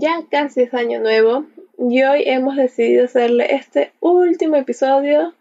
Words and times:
Ya 0.00 0.24
casi 0.30 0.62
es 0.62 0.72
año 0.72 1.00
nuevo 1.00 1.44
y 1.78 2.02
hoy 2.02 2.22
hemos 2.24 2.56
decidido 2.56 3.04
hacerle 3.04 3.54
este 3.54 3.92
último 4.00 4.56
episodio 4.56 5.34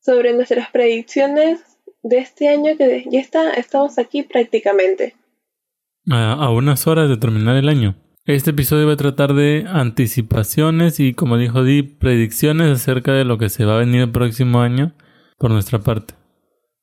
sobre 0.00 0.32
nuestras 0.32 0.70
predicciones 0.72 1.60
de 2.02 2.18
este 2.18 2.48
año 2.48 2.76
que 2.76 3.04
ya 3.08 3.20
está, 3.20 3.52
estamos 3.52 4.00
aquí 4.00 4.24
prácticamente. 4.24 5.14
A, 6.10 6.32
a 6.32 6.50
unas 6.50 6.88
horas 6.88 7.08
de 7.08 7.16
terminar 7.16 7.54
el 7.54 7.68
año. 7.68 7.94
Este 8.24 8.50
episodio 8.50 8.88
va 8.88 8.94
a 8.94 8.96
tratar 8.96 9.34
de 9.34 9.66
anticipaciones 9.68 10.98
y, 10.98 11.14
como 11.14 11.36
dijo 11.36 11.62
Di, 11.62 11.84
predicciones 11.84 12.72
acerca 12.72 13.12
de 13.12 13.24
lo 13.24 13.38
que 13.38 13.50
se 13.50 13.64
va 13.64 13.76
a 13.76 13.80
venir 13.80 14.00
el 14.00 14.10
próximo 14.10 14.62
año 14.62 14.94
por 15.38 15.52
nuestra 15.52 15.78
parte. 15.78 16.14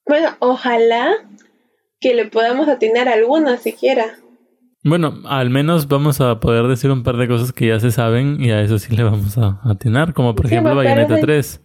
Bueno, 0.06 0.30
ojalá 0.40 1.12
que 2.00 2.14
le 2.14 2.28
podamos 2.28 2.70
atinar 2.70 3.10
alguna 3.10 3.58
siquiera. 3.58 4.06
Bueno, 4.84 5.14
al 5.26 5.50
menos 5.50 5.88
vamos 5.88 6.22
a 6.22 6.40
poder 6.40 6.68
decir 6.68 6.90
un 6.92 7.04
par 7.04 7.18
de 7.18 7.28
cosas 7.28 7.52
que 7.52 7.68
ya 7.68 7.80
se 7.80 7.92
saben 7.92 8.42
y 8.42 8.52
a 8.52 8.62
eso 8.62 8.80
sí 8.80 8.96
le 8.96 9.04
vamos 9.04 9.38
a 9.38 9.60
atinar, 9.66 10.14
como 10.14 10.36
por 10.36 10.48
Sí, 10.48 10.54
ejemplo 10.56 10.76
Bayonetta 10.76 11.16
eso- 11.16 11.26
3. 11.26 11.62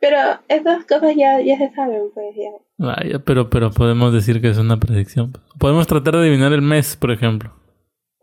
Pero 0.00 0.16
esas 0.48 0.84
cosas 0.84 1.14
ya, 1.16 1.40
ya 1.40 1.56
se 1.56 1.70
saben, 1.74 2.02
pues 2.12 2.26
ya. 2.36 2.50
Vaya, 2.76 3.18
pero, 3.24 3.48
pero 3.48 3.70
podemos 3.70 4.12
decir 4.12 4.40
que 4.42 4.48
es 4.50 4.58
una 4.58 4.78
predicción. 4.78 5.32
Podemos 5.58 5.86
tratar 5.86 6.14
de 6.14 6.20
adivinar 6.20 6.52
el 6.52 6.60
mes, 6.62 6.96
por 6.96 7.10
ejemplo. 7.10 7.52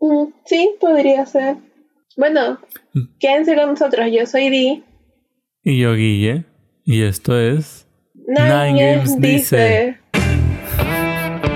Mm, 0.00 0.26
sí, 0.44 0.70
podría 0.80 1.26
ser. 1.26 1.56
Bueno, 2.16 2.58
Mm. 2.94 3.00
quédense 3.18 3.56
con 3.56 3.70
nosotros. 3.70 4.06
Yo 4.12 4.26
soy 4.26 4.50
Di. 4.50 4.84
Y 5.64 5.78
yo, 5.80 5.94
Guille, 5.94 6.44
y 6.84 7.02
esto 7.02 7.38
es... 7.38 7.88
Nine, 8.28 8.72
Nine 8.72 8.94
Games 8.94 9.10
Games 9.14 9.20
dice. 9.20 9.98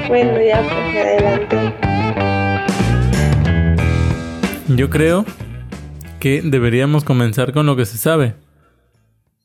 Bueno, 0.08 0.40
ya 0.40 0.60
pues 0.62 1.06
adelante. 1.06 1.95
Yo 4.68 4.90
creo 4.90 5.24
que 6.18 6.42
deberíamos 6.42 7.04
comenzar 7.04 7.52
con 7.52 7.66
lo 7.66 7.76
que 7.76 7.86
se 7.86 7.98
sabe. 7.98 8.34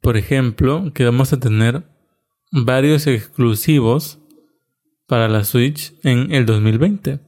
Por 0.01 0.17
ejemplo, 0.17 0.91
que 0.95 1.05
vamos 1.05 1.31
a 1.31 1.39
tener 1.39 1.83
varios 2.51 3.05
exclusivos 3.05 4.17
para 5.05 5.29
la 5.29 5.43
Switch 5.43 5.93
en 6.03 6.33
el 6.33 6.47
2020. 6.47 7.19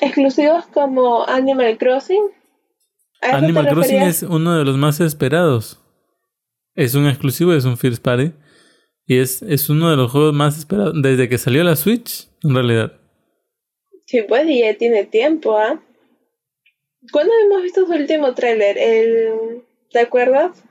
Exclusivos 0.00 0.66
como 0.66 1.24
Animal 1.28 1.78
Crossing. 1.78 2.24
¿A 3.20 3.28
eso 3.28 3.38
te 3.38 3.44
Animal 3.44 3.68
Crossing 3.68 4.02
es 4.02 4.24
uno 4.24 4.58
de 4.58 4.64
los 4.64 4.76
más 4.76 4.98
esperados. 4.98 5.80
Es 6.74 6.96
un 6.96 7.06
exclusivo, 7.06 7.52
es 7.52 7.64
un 7.64 7.76
First 7.76 8.02
Party. 8.02 8.32
Y 9.06 9.18
es, 9.18 9.40
es 9.42 9.70
uno 9.70 9.88
de 9.88 9.96
los 9.96 10.10
juegos 10.10 10.34
más 10.34 10.58
esperados 10.58 10.94
desde 11.00 11.28
que 11.28 11.38
salió 11.38 11.62
la 11.62 11.76
Switch, 11.76 12.28
en 12.42 12.54
realidad. 12.56 12.92
Sí, 14.04 14.22
pues 14.28 14.48
y 14.48 14.62
ya 14.62 14.76
tiene 14.76 15.04
tiempo, 15.04 15.56
¿ah? 15.56 15.80
¿Cuándo 17.12 17.32
hemos 17.44 17.62
visto 17.62 17.86
su 17.86 17.92
último 17.92 18.34
tráiler? 18.34 18.78
El... 18.78 19.62
¿Te 19.90 20.00
acuerdas? 20.00 20.62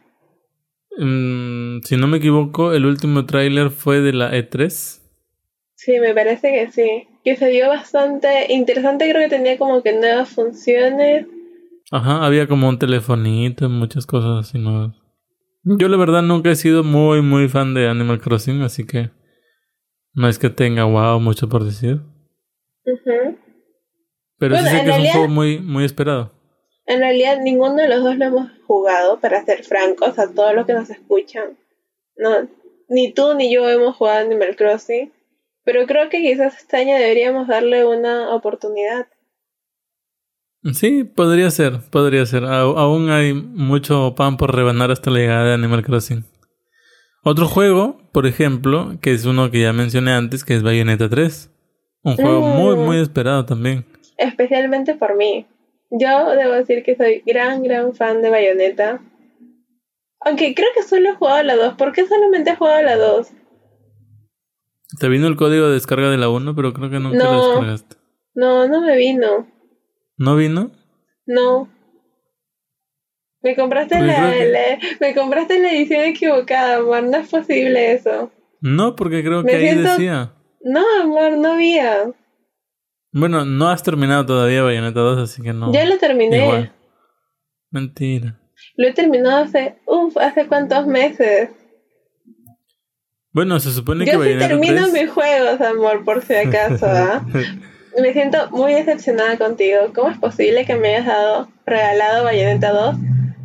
Mm, 0.98 1.80
si 1.84 1.98
no 1.98 2.08
me 2.08 2.18
equivoco, 2.18 2.73
el 2.73 2.86
último 2.86 3.26
tráiler 3.26 3.70
fue 3.70 4.02
de 4.02 4.14
la 4.14 4.36
E 4.36 4.50
E3. 4.50 5.02
Sí, 5.76 6.00
me 6.00 6.14
parece 6.14 6.52
que 6.52 6.72
sí. 6.72 7.08
Que 7.23 7.36
se 7.36 7.50
vio 7.50 7.68
bastante 7.68 8.52
interesante, 8.53 9.09
creo 9.09 9.22
que 9.23 9.36
tenía 9.36 9.58
como 9.58 9.81
que 9.84 9.94
nuevas 9.94 10.30
funciones. 10.30 11.28
Ajá, 11.92 12.26
había 12.26 12.48
como 12.48 12.68
un 12.68 12.80
telefonito, 12.80 13.70
muchas 13.70 14.06
cosas 14.06 14.48
así 14.48 14.58
nuevas. 14.58 14.96
Yo 15.64 15.88
la 15.88 15.98
verdad 15.98 16.22
nunca 16.22 16.52
he 16.52 16.56
sido 16.56 16.84
muy, 16.84 17.22
muy 17.22 17.50
fan 17.50 17.73
de 17.73 17.88
Animal 17.88 18.22
Crossing, 18.22 18.62
así 18.62 18.86
que 18.86 19.09
no 20.14 20.28
es 20.28 20.40
que 20.40 20.50
tenga 20.50 20.86
wow 20.86 21.20
mucho 21.20 21.50
por 21.50 21.64
decir. 21.64 22.02
Ujú. 22.86 23.38
Pero 24.38 24.55
Bueno, 24.55 24.69
sí 24.69 24.75
sé 24.78 24.83
que 24.83 24.89
es 24.91 24.97
un 24.97 25.05
juego 25.11 25.28
muy, 25.30 25.59
muy 25.59 25.86
esperado. 25.86 26.31
En 26.88 27.00
realidad 27.00 27.39
ninguno 27.41 27.75
de 27.75 27.88
los 27.88 28.03
dos 28.03 28.17
lo 28.17 28.25
hemos 28.25 28.52
jugado, 28.67 29.19
para 29.19 29.44
ser 29.45 29.64
francos, 29.64 30.19
a 30.19 30.31
todos 30.33 30.53
los 30.53 30.66
que 30.66 30.73
nos 30.73 30.89
escuchan. 30.89 31.58
No, 32.17 32.47
ni 32.89 33.11
tú 33.13 33.33
ni 33.36 33.52
yo 33.53 33.67
hemos 33.69 33.95
jugado 33.95 34.19
Animal 34.25 34.56
Crossing. 34.56 35.12
Pero 35.63 35.88
creo 35.88 36.09
que 36.09 36.22
quizás 36.22 36.57
este 36.57 36.78
año 36.78 36.94
deberíamos 36.95 37.47
darle 37.47 37.85
una 37.85 38.35
oportunidad. 38.35 39.07
Sí, 40.74 41.03
podría 41.03 41.50
ser, 41.51 41.79
podría 41.91 42.25
ser. 42.25 42.44
A- 42.45 42.62
aún 42.62 43.09
hay 43.09 43.34
mucho 43.34 44.13
pan 44.16 44.38
por 44.38 44.56
rebanar 44.56 44.91
hasta 44.91 45.12
la 45.12 45.19
llegada 45.19 45.45
de 45.45 45.53
Animal 45.53 45.84
Crossing. 45.84 46.24
Otro 47.24 47.47
juego, 47.47 47.97
por 48.12 48.28
ejemplo, 48.28 48.97
que 49.01 49.12
es 49.13 49.25
uno 49.25 49.50
que 49.51 49.62
ya 49.62 49.74
mencioné 49.74 50.12
antes, 50.12 50.44
que 50.44 50.56
es 50.56 50.63
Bayonetta 50.63 51.09
3. 51.09 51.51
Un 52.03 52.16
juego 52.16 52.41
Mm. 52.41 52.56
muy, 52.57 52.75
muy 52.75 52.97
esperado 53.00 53.45
también. 53.45 53.85
Especialmente 54.18 54.96
por 54.96 55.16
mí. 55.16 55.46
Yo 55.92 56.30
debo 56.31 56.53
decir 56.53 56.84
que 56.84 56.96
soy 56.96 57.22
gran, 57.26 57.64
gran 57.64 57.94
fan 57.96 58.22
de 58.22 58.30
Bayonetta. 58.30 59.02
Aunque 60.22 60.56
creo 60.56 60.70
que 60.76 60.84
solo 60.84 61.09
he 61.09 61.16
jugado 61.16 61.44
la 61.44 61.56
2. 61.56 61.76
¿Por 61.76 61.92
qué 61.92 62.06
solamente 62.08 62.52
he 62.52 62.56
jugado 62.56 62.81
la 62.81 62.96
2? 62.98 63.31
Te 65.00 65.09
vino 65.09 65.28
el 65.28 65.36
código 65.36 65.68
de 65.68 65.74
descarga 65.74 66.09
de 66.09 66.18
la 66.18 66.30
1, 66.30 66.56
pero 66.56 66.74
creo 66.74 66.90
que 66.90 67.00
nunca 67.00 67.18
No. 67.24 67.31
lo 67.34 67.48
descargaste. 67.50 67.96
No, 68.34 68.68
no 68.68 68.81
me 68.81 68.96
vino. 68.98 69.48
¿No 70.18 70.36
vino? 70.36 70.72
No. 71.25 71.70
Me 73.42 73.56
compraste 73.56 73.96
Porque 73.96 74.08
la, 74.12 74.16
creo 74.16 74.31
que- 74.31 74.50
la- 74.52 74.80
me 75.00 75.14
compraste 75.16 75.59
la 75.59 75.72
edición 75.72 76.02
equivocada, 76.06 76.78
amor. 76.78 77.04
No 77.04 77.18
es 77.18 77.30
posible 77.30 77.94
eso. 77.94 78.31
No, 78.62 78.96
porque 78.96 79.24
creo 79.24 79.44
Me 79.44 79.52
que 79.52 79.58
ahí 79.58 79.70
siento- 79.70 79.90
decía. 79.92 80.34
No, 80.62 80.84
amor, 81.04 81.34
no 81.38 81.52
había. 81.54 82.12
Bueno, 83.18 83.46
no 83.46 83.70
has 83.70 83.81
terminado 83.81 84.26
todavía 84.26 84.62
Bayonetta 84.62 85.00
2, 85.00 85.20
así 85.20 85.42
que 85.42 85.53
no. 85.53 85.72
Ya 85.72 85.86
lo 85.86 85.98
terminé. 85.98 86.44
Igual. 86.44 86.74
Mentira. 87.72 88.38
Lo 88.76 88.88
he 88.90 88.94
terminado 88.94 89.38
hace, 89.46 89.78
uff, 89.86 90.18
hace 90.18 90.48
cuántos 90.48 90.86
meses. 90.86 91.50
Bueno, 93.31 93.58
se 93.62 93.72
supone 93.72 94.04
que 94.04 94.12
Yo 94.12 94.18
sí 94.18 94.20
Bayonetta 94.20 94.48
termino 94.50 94.81
3... 94.90 94.94
mis 94.94 95.09
juegos, 95.09 95.62
amor, 95.62 96.04
por 96.04 96.24
si 96.24 96.34
acaso, 96.36 96.86
¿ah? 96.88 97.25
Me 98.02 98.12
siento 98.12 98.50
muy 98.52 98.74
decepcionada 98.74 99.38
contigo. 99.38 99.94
¿Cómo 99.96 100.09
es 100.09 100.18
posible 100.18 100.66
que 100.66 100.75
me 100.75 100.90
hayas 100.98 101.06
dado 101.06 101.48
regalado 101.66 102.25
Bayonetta 102.25 102.72
2 102.74 102.96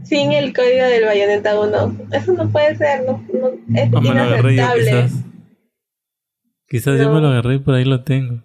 sin 0.03 0.33
el 0.33 0.53
código 0.53 0.85
del 0.87 1.05
Bayonetta 1.05 1.61
1? 1.61 1.97
Eso 2.11 2.33
no 2.33 2.51
puede 2.51 2.75
ser, 2.77 3.05
no, 3.07 3.25
no- 3.33 3.51
es 3.81 3.89
yo, 3.89 3.99
inaceptable. 4.01 4.85
quizás. 4.85 5.13
Quizás 6.67 6.99
yo 7.01 7.13
me 7.13 7.21
lo 7.21 7.29
agarré 7.29 7.55
y 7.55 7.59
por 7.61 7.75
ahí 7.75 7.85
lo 7.85 8.03
tengo. 8.03 8.43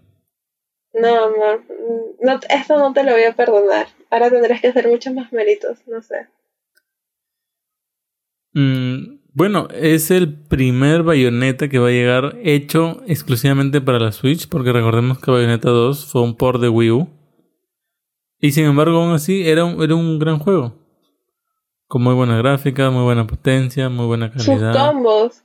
No, 1.02 1.26
amor, 1.26 1.64
no, 2.22 2.40
esto 2.50 2.78
no 2.78 2.94
te 2.94 3.04
lo 3.04 3.12
voy 3.12 3.24
a 3.24 3.36
perdonar. 3.36 3.88
Ahora 4.10 4.30
tendrás 4.30 4.62
que 4.62 4.70
hacer 4.70 4.88
muchos 4.88 5.14
más 5.14 5.32
méritos, 5.34 5.80
no 5.88 6.02
sé. 6.02 6.28
Mm, 8.54 9.20
bueno, 9.34 9.68
es 9.74 10.12
el 10.12 10.34
primer 10.34 11.04
Bayonetta 11.04 11.68
que 11.68 11.80
va 11.80 11.90
a 11.90 11.92
llegar 11.92 12.38
hecho 12.42 13.02
exclusivamente 13.08 13.82
para 13.82 14.00
la 14.00 14.14
Switch, 14.14 14.48
porque 14.48 14.72
recordemos 14.72 15.20
que 15.20 15.32
Bayonetta 15.32 15.70
2 15.70 16.06
fue 16.06 16.22
un 16.22 16.36
port 16.38 16.62
de 16.62 16.70
Wii 16.70 16.92
U. 16.92 17.10
Y 18.40 18.52
sin 18.52 18.66
embargo, 18.66 19.02
aún 19.02 19.14
así, 19.14 19.48
era 19.48 19.66
un, 19.66 19.82
era 19.84 19.96
un 19.96 20.20
gran 20.20 20.40
juego. 20.40 20.76
Con 21.88 22.04
muy 22.04 22.14
buena 22.14 22.38
gráfica, 22.38 22.90
muy 22.90 23.04
buena 23.04 23.28
potencia, 23.28 23.90
muy 23.90 24.06
buena 24.06 24.32
Sus 24.32 24.46
calidad. 24.46 24.74
combos. 24.92 25.44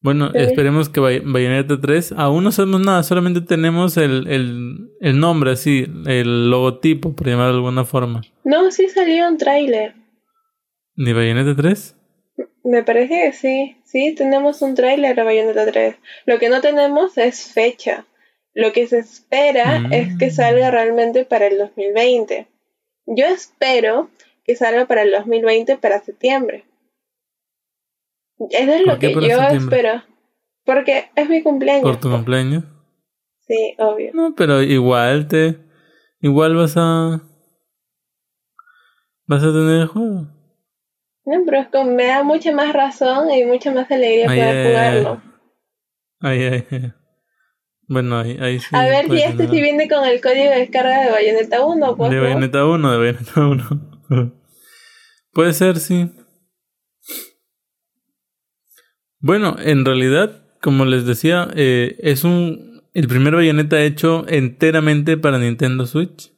Bueno, 0.00 0.30
esperemos 0.32 0.88
que 0.88 1.00
Bay- 1.00 1.22
Bayonetta 1.24 1.80
3. 1.80 2.12
Aún 2.16 2.44
no 2.44 2.52
sabemos 2.52 2.80
nada, 2.80 3.02
solamente 3.02 3.40
tenemos 3.40 3.96
el, 3.96 4.28
el, 4.28 4.90
el 5.00 5.18
nombre 5.18 5.50
así, 5.52 5.86
el 6.06 6.50
logotipo, 6.50 7.14
por 7.16 7.26
llamar 7.26 7.48
de 7.48 7.54
alguna 7.54 7.84
forma. 7.84 8.22
No, 8.44 8.70
sí 8.70 8.88
salió 8.88 9.26
un 9.28 9.38
tráiler. 9.38 9.94
¿De 10.94 11.12
Bayonetta 11.12 11.54
3? 11.56 11.96
Me 12.64 12.82
parece 12.84 13.08
que 13.24 13.32
sí. 13.32 13.76
Sí, 13.84 14.14
tenemos 14.14 14.62
un 14.62 14.74
tráiler 14.74 15.16
de 15.16 15.22
Bayonetta 15.24 15.66
3. 15.66 15.96
Lo 16.26 16.38
que 16.38 16.48
no 16.48 16.60
tenemos 16.60 17.18
es 17.18 17.52
fecha. 17.52 18.04
Lo 18.54 18.72
que 18.72 18.86
se 18.86 18.98
espera 18.98 19.80
Mm. 19.80 19.92
es 19.92 20.18
que 20.18 20.30
salga 20.30 20.70
realmente 20.70 21.24
para 21.24 21.46
el 21.48 21.58
2020. 21.58 22.46
Yo 23.06 23.26
espero 23.26 24.10
que 24.44 24.54
salga 24.54 24.86
para 24.86 25.02
el 25.02 25.10
2020 25.12 25.76
para 25.78 26.00
septiembre. 26.00 26.64
Eso 28.50 28.72
es 28.72 28.82
¿Por 28.82 28.86
lo 28.86 28.98
que 28.98 29.12
yo 29.12 29.40
espero. 29.40 30.02
Porque 30.64 31.10
es 31.16 31.28
mi 31.28 31.42
cumpleaños. 31.42 31.82
¿Por 31.82 31.96
tu 31.98 32.10
cumpleaños? 32.10 32.64
Sí, 33.40 33.74
obvio. 33.78 34.10
No, 34.14 34.34
pero 34.36 34.62
igual 34.62 35.26
te. 35.28 35.58
Igual 36.20 36.54
vas 36.56 36.74
a. 36.76 37.22
Vas 39.26 39.42
a 39.42 39.46
tener 39.46 39.82
el 39.82 39.86
juego. 39.86 40.26
No, 41.24 41.42
pero 41.44 41.58
es 41.60 41.68
como 41.68 41.90
me 41.90 42.06
da 42.06 42.22
mucha 42.22 42.52
más 42.52 42.72
razón 42.72 43.30
y 43.30 43.44
mucha 43.44 43.70
más 43.72 43.90
alegría 43.90 44.30
Ay, 44.30 44.38
poder 44.38 44.56
ay, 44.56 44.66
jugarlo. 44.66 45.22
Ay, 46.20 46.42
ay, 46.42 46.66
ay. 46.70 46.92
Bueno, 47.88 48.18
ahí, 48.18 48.36
ahí 48.40 48.58
sí. 48.58 48.68
A 48.72 48.86
ver 48.86 49.06
si 49.10 49.22
este 49.22 49.48
sí 49.48 49.62
viene 49.62 49.88
con 49.88 50.04
el 50.04 50.20
código 50.20 50.50
de 50.50 50.58
descarga 50.58 51.04
de 51.04 51.10
Bayonetta 51.10 51.64
1, 51.64 51.96
pues. 51.96 52.10
De. 52.10 52.20
Bayonetta 52.20 52.66
1, 52.66 52.92
de 52.92 52.98
Bayonetta 52.98 53.40
1. 53.40 54.32
Puede 55.32 55.52
ser, 55.54 55.78
sí. 55.78 56.10
Bueno, 59.20 59.56
en 59.58 59.84
realidad, 59.84 60.42
como 60.60 60.84
les 60.84 61.06
decía, 61.06 61.48
eh, 61.54 61.96
es 62.00 62.24
un 62.24 62.68
el 62.98 63.06
primer 63.06 63.34
Bayonetta 63.34 63.80
hecho 63.82 64.24
enteramente 64.28 65.16
para 65.16 65.38
Nintendo 65.38 65.86
Switch. 65.86 66.32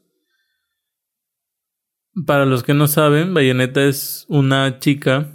Para 2.27 2.45
los 2.45 2.63
que 2.63 2.75
no 2.75 2.87
saben, 2.87 3.33
Bayonetta 3.33 3.83
es 3.85 4.27
una 4.29 4.79
chica 4.79 5.33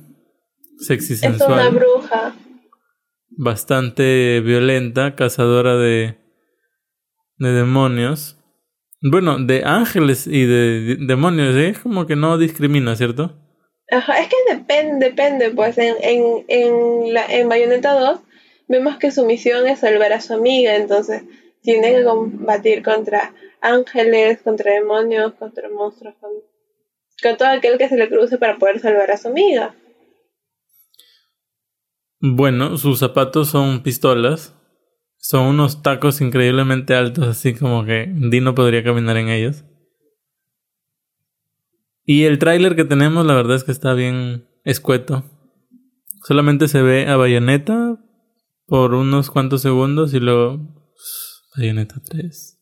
sexy 0.77 1.15
sensual. 1.15 1.59
Es 1.59 1.71
una 1.71 1.79
bruja. 1.79 2.35
Bastante 3.29 4.39
violenta, 4.41 5.15
cazadora 5.15 5.77
de, 5.77 6.19
de 7.37 7.51
demonios. 7.51 8.37
Bueno, 9.01 9.39
de 9.39 9.63
ángeles 9.65 10.27
y 10.27 10.45
de, 10.45 10.97
demonios, 10.99 11.55
¿eh? 11.55 11.69
es 11.69 11.79
como 11.79 12.05
que 12.05 12.15
no 12.15 12.37
discrimina, 12.37 12.95
¿cierto? 12.95 13.44
Ajá, 13.91 14.19
es 14.19 14.29
que 14.29 14.55
depende, 14.55 15.07
depende, 15.07 15.51
pues 15.51 15.77
en, 15.77 15.95
en, 16.01 16.45
en, 16.47 17.13
la, 17.13 17.25
en 17.27 17.47
Bayonetta 17.47 17.99
2 17.99 18.19
vemos 18.67 18.97
que 18.97 19.11
su 19.11 19.25
misión 19.25 19.67
es 19.67 19.79
salvar 19.79 20.11
a 20.11 20.21
su 20.21 20.33
amiga, 20.33 20.75
entonces 20.75 21.23
tiene 21.61 21.93
que 21.93 22.03
combatir 22.03 22.83
contra 22.83 23.33
ángeles, 23.61 24.41
contra 24.41 24.73
demonios, 24.73 25.33
contra 25.33 25.69
monstruos, 25.69 26.15
con, 26.19 26.31
con 27.21 27.37
todo 27.37 27.49
aquel 27.49 27.77
que 27.77 27.89
se 27.89 27.97
le 27.97 28.09
cruce 28.09 28.37
para 28.37 28.57
poder 28.57 28.79
salvar 28.79 29.11
a 29.11 29.17
su 29.17 29.27
amiga. 29.27 29.75
Bueno, 32.19 32.77
sus 32.77 32.99
zapatos 32.99 33.49
son 33.49 33.83
pistolas. 33.83 34.55
Son 35.17 35.47
unos 35.47 35.81
tacos 35.81 36.21
increíblemente 36.21 36.93
altos, 36.93 37.27
así 37.27 37.55
como 37.55 37.83
que 37.83 38.07
Dino 38.15 38.53
podría 38.53 38.83
caminar 38.83 39.17
en 39.17 39.29
ellos. 39.29 39.63
Y 42.05 42.23
el 42.23 42.37
tráiler 42.37 42.75
que 42.75 42.85
tenemos, 42.85 43.25
la 43.25 43.33
verdad 43.33 43.55
es 43.55 43.63
que 43.63 43.71
está 43.71 43.93
bien 43.93 44.45
escueto. 44.63 45.23
Solamente 46.23 46.67
se 46.67 46.81
ve 46.81 47.07
a 47.07 47.17
Bayonetta 47.17 47.99
por 48.67 48.93
unos 48.93 49.29
cuantos 49.29 49.61
segundos 49.61 50.13
y 50.13 50.19
luego 50.19 50.59
Bayonetta 51.57 51.95
3. 52.07 52.59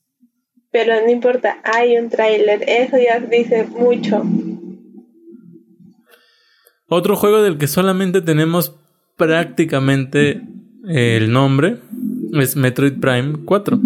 Pero 0.72 0.94
no 1.02 1.12
importa, 1.12 1.62
hay 1.64 1.98
un 1.98 2.10
tráiler, 2.10 2.64
eso 2.68 2.98
ya 2.98 3.20
dice 3.20 3.66
mucho. 3.66 4.24
Otro 6.88 7.16
juego 7.16 7.42
del 7.42 7.58
que 7.58 7.68
solamente 7.68 8.22
tenemos 8.22 8.80
prácticamente 9.18 10.42
el 10.88 11.32
nombre 11.32 11.80
es 12.34 12.56
Metroid 12.56 13.00
Prime 13.00 13.46
4. 13.46 13.80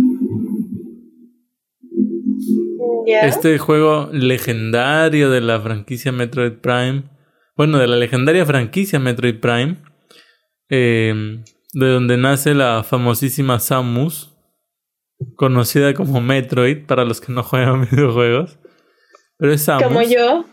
Este 3.08 3.58
juego 3.58 4.10
legendario 4.12 5.30
de 5.30 5.40
la 5.40 5.62
franquicia 5.62 6.12
Metroid 6.12 6.54
Prime, 6.54 7.04
bueno, 7.56 7.78
de 7.78 7.88
la 7.88 7.96
legendaria 7.96 8.46
franquicia 8.46 9.00
Metroid 9.00 9.40
Prime, 9.40 9.78
eh, 10.70 11.42
de 11.74 11.88
donde 11.88 12.18
nace 12.18 12.54
la 12.54 12.84
famosísima 12.84 13.60
Samus, 13.60 14.36
conocida 15.36 15.94
como 15.94 16.20
Metroid 16.20 16.86
para 16.86 17.06
los 17.06 17.22
que 17.22 17.32
no 17.32 17.44
juegan 17.44 17.88
videojuegos. 17.92 18.60
Pero 19.38 19.54
es 19.54 19.62
Samus. 19.62 19.84
Como 19.84 20.02
yo. 20.02 20.46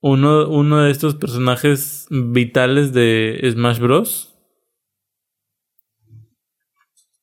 Uno, 0.00 0.48
uno 0.48 0.82
de 0.82 0.90
estos 0.90 1.14
personajes 1.14 2.06
vitales 2.10 2.92
de 2.92 3.38
Smash 3.52 3.80
Bros. 3.80 4.35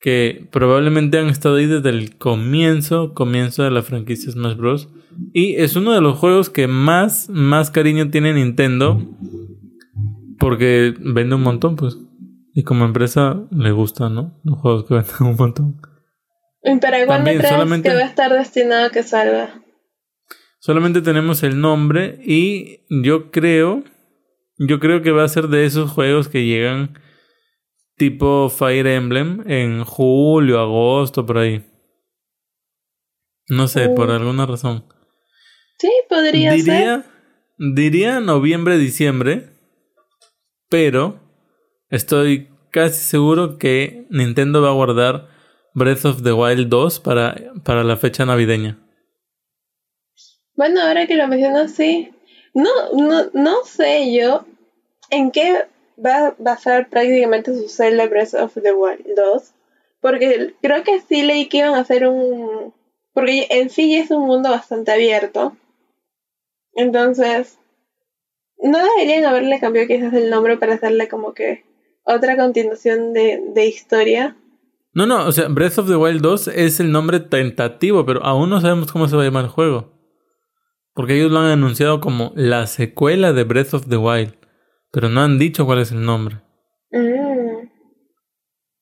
Que 0.04 0.50
probablemente 0.52 1.18
han 1.18 1.28
estado 1.28 1.56
ahí 1.56 1.66
desde 1.66 1.90
el 1.90 2.18
comienzo, 2.18 3.14
comienzo 3.14 3.64
de 3.64 3.72
la 3.72 3.84
franquicia 3.84 4.34
Smash 4.34 4.58
Bros. 4.58 4.90
Y 5.32 5.56
es 5.56 5.78
uno 5.78 5.94
de 5.94 6.02
los 6.02 6.18
juegos 6.18 6.50
que 6.50 6.68
más, 6.68 7.30
más 7.30 7.72
cariño 7.72 8.10
tiene 8.10 8.34
Nintendo. 8.34 9.02
Porque 10.40 10.94
vende 11.00 11.36
un 11.36 11.44
montón, 11.44 11.78
pues. 11.78 11.98
Y 12.54 12.64
como 12.64 12.84
empresa 12.84 13.48
le 13.50 13.72
gusta, 13.72 14.10
¿no? 14.10 14.42
Los 14.44 14.60
juegos 14.60 14.84
que 14.84 14.96
venden 14.96 15.16
un 15.22 15.36
montón. 15.38 15.82
¿Para 16.82 17.06
cuándo 17.06 17.32
crees 17.32 17.82
que 17.82 17.94
va 17.94 18.02
a 18.02 18.06
estar 18.06 18.34
destinado 18.34 18.88
a 18.88 18.90
que 18.90 19.04
salga? 19.04 19.62
Solamente 20.60 21.02
tenemos 21.02 21.44
el 21.44 21.60
nombre 21.60 22.20
y 22.26 22.82
yo 22.90 23.32
creo, 23.32 23.84
yo 24.58 24.80
creo 24.80 25.02
que 25.02 25.12
va 25.12 25.24
a 25.24 25.28
ser 25.30 25.48
de 25.48 25.66
esos 25.66 25.92
juegos 25.92 26.30
que 26.30 26.46
llegan 26.46 26.98
tipo 27.96 28.50
Fire 28.50 28.88
Emblem 28.88 29.44
en 29.48 29.84
julio, 29.84 30.60
agosto, 30.60 31.26
por 31.26 31.38
ahí. 31.40 31.64
No 33.48 33.68
sé, 33.68 33.90
por 33.90 34.10
uh. 34.10 34.14
alguna 34.14 34.46
razón. 34.46 34.86
Sí, 35.78 35.92
podría 36.10 36.54
diría, 36.54 36.74
ser. 36.74 37.04
Diría 37.58 38.20
noviembre, 38.20 38.78
diciembre, 38.78 39.50
pero 40.70 41.20
estoy 41.90 42.50
casi 42.72 43.04
seguro 43.04 43.58
que 43.58 44.08
Nintendo 44.10 44.62
va 44.62 44.70
a 44.70 44.74
guardar 44.74 45.30
Breath 45.74 46.06
of 46.06 46.24
the 46.24 46.34
Wild 46.34 46.70
2 46.70 47.00
para, 47.00 47.36
para 47.64 47.84
la 47.84 47.98
fecha 47.98 48.26
navideña. 48.26 48.80
Bueno, 50.56 50.82
ahora 50.82 51.08
que 51.08 51.16
lo 51.16 51.28
mencionas, 51.28 51.74
sí. 51.74 52.12
No, 52.54 52.70
no, 52.94 53.30
no 53.34 53.64
sé 53.66 54.14
yo 54.14 54.46
en 55.10 55.32
qué 55.32 55.66
va 56.04 56.28
a 56.28 56.36
basar 56.38 56.90
prácticamente 56.90 57.56
su 57.56 57.70
Zelda 57.70 58.08
Breath 58.08 58.34
of 58.34 58.54
the 58.54 58.74
Wild 58.74 59.06
2. 59.16 59.54
Porque 60.02 60.54
creo 60.62 60.84
que 60.84 61.00
sí 61.02 61.24
leí 61.24 61.48
que 61.48 61.60
iban 61.60 61.76
a 61.76 61.80
hacer 61.80 62.08
un... 62.08 62.74
Porque 63.14 63.48
en 63.50 63.70
sí 63.70 63.96
es 63.96 64.12
un 64.12 64.26
mundo 64.26 64.50
bastante 64.50 64.92
abierto. 64.92 65.56
Entonces, 66.74 67.60
no 68.58 68.80
deberían 68.80 69.26
haberle 69.26 69.60
cambiado 69.60 69.88
quizás 69.88 70.14
el 70.14 70.30
nombre 70.30 70.58
para 70.58 70.76
hacerle 70.76 71.08
como 71.08 71.34
que 71.34 71.64
otra 72.04 72.36
continuación 72.36 73.14
de, 73.14 73.42
de 73.54 73.66
historia. 73.68 74.36
No, 74.94 75.06
no, 75.06 75.26
o 75.26 75.32
sea, 75.32 75.48
Breath 75.48 75.80
of 75.80 75.88
the 75.88 75.96
Wild 75.96 76.22
2 76.22 76.50
es 76.50 76.80
el 76.80 76.92
nombre 76.92 77.20
tentativo, 77.20 78.06
pero 78.06 78.24
aún 78.24 78.50
no 78.50 78.62
sabemos 78.62 78.92
cómo 78.92 79.08
se 79.08 79.16
va 79.16 79.24
a 79.24 79.26
llamar 79.26 79.46
el 79.46 79.50
juego. 79.50 79.92
Porque 80.94 81.16
ellos 81.16 81.32
lo 81.32 81.40
han 81.40 81.52
anunciado 81.52 82.00
como 82.00 82.32
la 82.36 82.68
secuela 82.68 83.34
de 83.34 83.44
Breath 83.44 83.74
of 83.74 83.88
the 83.90 83.98
Wild, 83.98 84.36
pero 84.94 85.10
no 85.10 85.22
han 85.22 85.40
dicho 85.40 85.66
cuál 85.66 85.80
es 85.80 85.92
el 85.92 86.06
nombre. 86.06 86.38
Mm. 86.92 87.68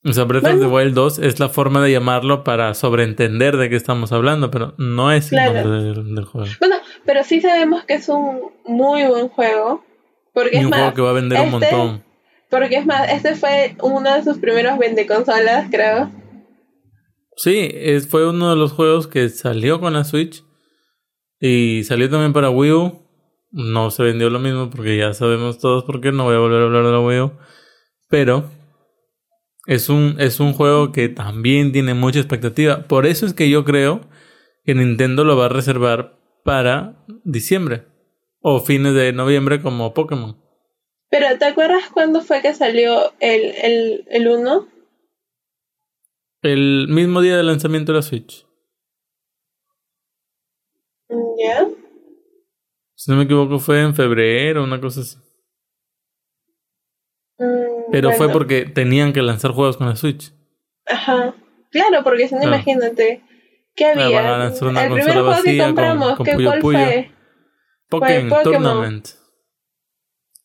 O 0.04 0.12
sea, 0.12 0.24
Breath 0.24 0.44
of 0.44 0.60
the 0.60 0.66
Wild 0.66 0.94
2 0.94 1.20
es 1.20 1.40
la 1.40 1.48
forma 1.48 1.82
de 1.82 1.90
llamarlo 1.90 2.44
para 2.44 2.74
sobreentender 2.74 3.56
de 3.56 3.70
qué 3.70 3.76
estamos 3.76 4.12
hablando, 4.12 4.50
pero 4.50 4.74
no 4.76 5.10
es 5.10 5.32
el 5.32 5.38
nombre 5.42 6.02
del, 6.04 6.24
juego. 6.24 6.48
Bueno, 6.60 6.76
pero 7.06 7.24
sí 7.24 7.40
sabemos 7.40 7.84
que 7.84 7.94
es 7.94 8.08
un 8.08 8.50
muy 8.66 9.06
buen 9.06 9.28
juego. 9.28 9.84
Porque 10.34 10.58
es 10.58 10.64
un 10.66 10.72
juego 10.72 10.92
que 10.92 11.02
va 11.02 11.10
a 11.10 11.14
vender 11.14 11.40
un 11.40 11.62
este 11.62 11.76
montón. 11.76 12.04
Porque 12.50 12.76
es 12.76 12.84
más, 12.84 13.10
este 13.10 13.34
fue 13.34 13.76
uno 13.80 14.12
de 14.12 14.22
sus 14.22 14.38
primeros 14.38 14.78
consolas, 15.08 15.68
creo. 15.70 16.10
Sí, 17.36 17.70
es, 17.72 18.06
fue 18.06 18.28
uno 18.28 18.50
de 18.50 18.56
los 18.56 18.72
juegos 18.72 19.06
que 19.06 19.28
salió 19.30 19.80
con 19.80 19.94
la 19.94 20.04
Switch 20.04 20.44
y 21.40 21.84
salió 21.84 22.10
también 22.10 22.32
para 22.34 22.50
Wii 22.50 22.72
U. 22.72 23.02
No 23.52 23.90
se 23.90 24.02
vendió 24.02 24.30
lo 24.30 24.38
mismo 24.38 24.70
porque 24.70 24.96
ya 24.96 25.12
sabemos 25.12 25.58
todos 25.58 25.84
por 25.84 26.00
qué. 26.00 26.10
No 26.10 26.24
voy 26.24 26.34
a 26.34 26.38
volver 26.38 26.62
a 26.62 26.64
hablar 26.64 26.84
de 26.86 26.92
la 26.92 27.00
Wii 27.00 27.20
U. 27.20 27.32
Pero 28.08 28.50
es 29.66 29.88
un, 29.88 30.16
es 30.18 30.40
un 30.40 30.54
juego 30.54 30.90
que 30.90 31.08
también 31.08 31.70
tiene 31.70 31.94
mucha 31.94 32.18
expectativa. 32.18 32.84
Por 32.88 33.06
eso 33.06 33.26
es 33.26 33.34
que 33.34 33.50
yo 33.50 33.64
creo 33.64 34.00
que 34.64 34.74
Nintendo 34.74 35.24
lo 35.24 35.36
va 35.36 35.46
a 35.46 35.50
reservar 35.50 36.18
para 36.44 37.04
diciembre 37.24 37.84
o 38.40 38.60
fines 38.60 38.94
de 38.94 39.12
noviembre 39.12 39.60
como 39.60 39.94
Pokémon. 39.94 40.40
Pero 41.10 41.38
¿te 41.38 41.44
acuerdas 41.44 41.90
cuándo 41.92 42.22
fue 42.22 42.40
que 42.40 42.54
salió 42.54 43.12
el, 43.20 43.54
el, 43.62 44.04
el 44.08 44.28
1? 44.28 44.68
El 46.40 46.88
mismo 46.88 47.20
día 47.20 47.36
del 47.36 47.46
lanzamiento 47.46 47.92
de 47.92 47.98
la 47.98 48.02
Switch. 48.02 48.46
¿Ya? 51.38 51.68
Si 53.02 53.10
no 53.10 53.16
me 53.16 53.24
equivoco 53.24 53.58
fue 53.58 53.80
en 53.80 53.96
febrero, 53.96 54.62
una 54.62 54.80
cosa 54.80 55.00
así. 55.00 55.18
Mm, 57.36 57.90
Pero 57.90 58.12
fue 58.12 58.28
porque 58.28 58.64
tenían 58.64 59.12
que 59.12 59.22
lanzar 59.22 59.50
juegos 59.50 59.76
con 59.76 59.88
la 59.88 59.96
Switch. 59.96 60.32
Ajá. 60.86 61.34
Claro, 61.72 62.04
porque 62.04 62.28
si 62.28 62.36
no, 62.36 62.44
imagínate. 62.44 63.24
¿Qué 63.74 63.86
ah, 63.86 63.90
había? 63.90 64.46
el 64.46 64.92
primer 64.92 65.14
juego 65.14 65.42
que 65.42 65.58
compramos, 65.58 66.18
¿qué, 66.24 66.44
¿cuál 66.44 66.60
fue? 66.60 67.10
Pokémon 67.88 68.42
Tournament. 68.44 69.08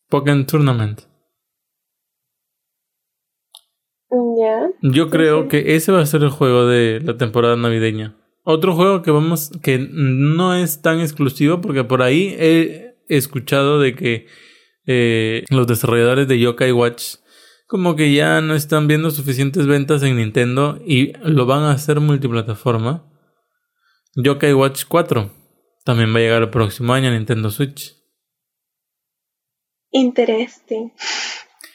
Pokémon 0.10 0.46
Tournament. 0.48 1.02
Ya. 4.10 4.72
Yo 4.82 5.12
creo 5.12 5.48
que 5.48 5.76
ese 5.76 5.92
va 5.92 6.02
a 6.02 6.08
ser 6.08 6.24
el 6.24 6.32
juego 6.32 6.66
de 6.66 7.02
la 7.04 7.18
temporada 7.18 7.56
navideña. 7.56 8.16
Otro 8.50 8.76
juego 8.76 9.02
que 9.02 9.12
vamos, 9.12 9.52
que 9.62 9.78
no 9.78 10.56
es 10.56 10.82
tan 10.82 11.02
exclusivo, 11.02 11.60
porque 11.60 11.84
por 11.84 12.02
ahí 12.02 12.34
he 12.40 12.96
escuchado 13.10 13.78
de 13.78 13.94
que 13.94 14.28
eh, 14.86 15.44
los 15.50 15.68
desarrolladores 15.68 16.30
de 16.30 16.40
Yokai 16.40 16.72
Watch 16.72 17.16
como 17.68 17.98
que 17.98 18.14
ya 18.14 18.40
no 18.40 18.56
están 18.56 18.88
viendo 18.88 19.12
suficientes 19.12 19.68
ventas 19.68 20.02
en 20.02 20.16
Nintendo 20.16 20.80
y 20.86 21.12
lo 21.24 21.46
van 21.46 21.64
a 21.64 21.72
hacer 21.72 22.00
multiplataforma. 22.00 23.12
Yokai 24.16 24.54
Watch 24.54 24.86
4 24.88 25.30
también 25.84 26.16
va 26.16 26.20
a 26.20 26.22
llegar 26.22 26.42
el 26.44 26.50
próximo 26.50 26.94
año 26.94 27.10
a 27.10 27.12
Nintendo 27.12 27.52
Switch. 27.52 27.98
Interesting. 29.92 30.94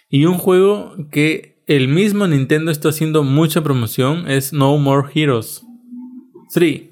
Y 0.08 0.24
un 0.24 0.38
juego 0.38 0.94
que 1.10 1.62
el 1.66 1.88
mismo 1.88 2.26
Nintendo 2.26 2.70
está 2.70 2.88
haciendo 2.88 3.24
mucha 3.24 3.62
promoción 3.62 4.26
es 4.26 4.54
No 4.54 4.78
More 4.78 5.10
Heroes. 5.14 5.66
3 6.52 6.82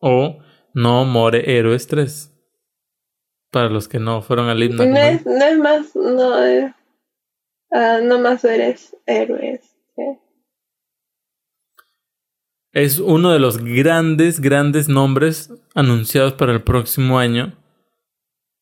o 0.00 0.38
No 0.74 1.04
More 1.04 1.42
Heroes 1.46 1.86
3. 1.86 2.32
Para 3.50 3.70
los 3.70 3.88
que 3.88 3.98
no 3.98 4.22
fueron 4.22 4.48
al 4.48 4.62
himno. 4.62 4.84
No 4.84 4.96
es, 4.96 5.24
no 5.24 5.44
es 5.44 5.58
más, 5.58 5.96
no 5.96 6.44
es, 6.44 6.72
ah, 7.72 8.00
no 8.02 8.18
más 8.18 8.44
eres 8.44 8.96
héroes. 9.06 9.60
Es 12.72 12.98
uno 12.98 13.32
de 13.32 13.38
los 13.38 13.56
grandes, 13.64 14.40
grandes 14.40 14.88
nombres 14.90 15.50
anunciados 15.74 16.34
para 16.34 16.52
el 16.52 16.62
próximo 16.62 17.18
año. 17.18 17.56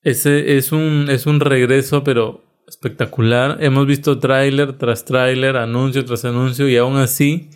Ese 0.03 0.57
es 0.57 0.71
un, 0.71 1.07
es 1.11 1.27
un 1.27 1.41
regreso, 1.41 2.05
pero 2.05 2.45
espectacular. 2.69 3.57
Hemos 3.61 3.87
visto 3.87 4.21
tráiler 4.21 4.79
tras 4.79 5.05
tráiler, 5.05 5.57
anuncio 5.57 6.05
tras 6.05 6.25
anuncio, 6.25 6.69
y 6.69 6.77
aún 6.77 6.97
así 6.97 7.51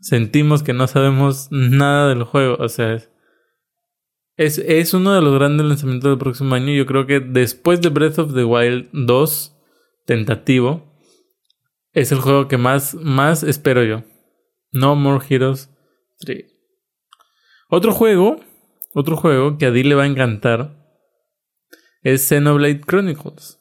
sentimos 0.00 0.62
que 0.62 0.72
no 0.72 0.86
sabemos 0.86 1.48
nada 1.50 2.08
del 2.08 2.24
juego. 2.24 2.56
O 2.58 2.68
sea, 2.68 2.94
es, 4.36 4.58
es, 4.58 4.94
uno 4.94 5.14
de 5.14 5.20
los 5.20 5.34
grandes 5.34 5.66
lanzamientos 5.66 6.10
del 6.10 6.18
próximo 6.18 6.54
año. 6.54 6.72
Yo 6.72 6.86
creo 6.86 7.06
que 7.06 7.20
después 7.20 7.80
de 7.80 7.88
Breath 7.88 8.18
of 8.18 8.34
the 8.34 8.44
Wild 8.44 8.88
2, 8.92 9.56
tentativo, 10.06 10.94
es 11.92 12.12
el 12.12 12.20
juego 12.20 12.48
que 12.48 12.56
más, 12.56 12.94
más 12.94 13.42
espero 13.42 13.84
yo. 13.84 14.04
No 14.72 14.94
More 14.96 15.24
Heroes 15.28 15.70
otro 17.68 17.92
juego, 17.92 18.40
otro 18.94 19.16
juego 19.16 19.56
que 19.56 19.66
a 19.66 19.70
Dee 19.70 19.84
le 19.84 19.94
va 19.94 20.02
a 20.02 20.06
encantar 20.06 20.76
es 22.02 22.26
Xenoblade 22.26 22.80
Chronicles. 22.80 23.58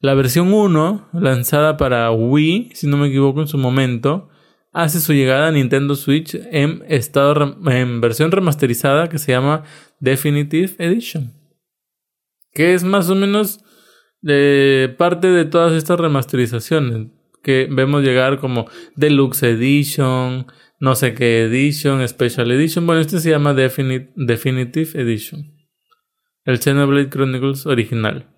La 0.00 0.14
versión 0.14 0.52
1, 0.52 1.10
lanzada 1.12 1.76
para 1.76 2.10
Wii, 2.10 2.70
si 2.74 2.86
no 2.86 2.96
me 2.96 3.08
equivoco 3.08 3.42
en 3.42 3.48
su 3.48 3.58
momento, 3.58 4.30
hace 4.72 5.00
su 5.00 5.12
llegada 5.12 5.48
a 5.48 5.52
Nintendo 5.52 5.94
Switch 5.94 6.34
en 6.34 6.84
estado 6.88 7.56
en 7.70 8.00
versión 8.00 8.30
remasterizada 8.30 9.08
que 9.08 9.18
se 9.18 9.32
llama 9.32 9.64
Definitive 9.98 10.74
Edition. 10.78 11.32
Que 12.52 12.74
es 12.74 12.84
más 12.84 13.10
o 13.10 13.14
menos 13.14 13.64
de 14.20 14.94
parte 14.98 15.28
de 15.28 15.44
todas 15.44 15.72
estas 15.72 15.98
remasterizaciones 15.98 17.08
que 17.42 17.68
vemos 17.70 18.02
llegar 18.02 18.38
como 18.38 18.68
Deluxe 18.96 19.44
Edition, 19.44 20.46
no 20.78 20.94
sé 20.94 21.14
qué 21.14 21.44
edition, 21.44 22.06
Special 22.06 22.50
Edition. 22.50 22.86
Bueno, 22.86 23.00
este 23.00 23.20
se 23.20 23.30
llama 23.30 23.54
Definitive 23.54 25.00
Edition. 25.00 25.56
El 26.44 26.58
Xenoblade 26.58 27.10
Chronicles 27.10 27.66
original. 27.66 28.28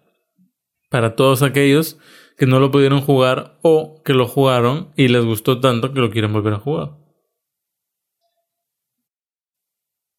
Para 0.90 1.14
todos 1.14 1.42
aquellos 1.42 1.98
que 2.36 2.46
no 2.46 2.60
lo 2.60 2.70
pudieron 2.70 3.00
jugar 3.00 3.58
o 3.62 4.02
que 4.04 4.14
lo 4.14 4.26
jugaron 4.26 4.92
y 4.96 5.08
les 5.08 5.24
gustó 5.24 5.60
tanto 5.60 5.92
que 5.92 6.00
lo 6.00 6.10
quieren 6.10 6.32
volver 6.32 6.54
a 6.54 6.58
jugar. 6.58 6.90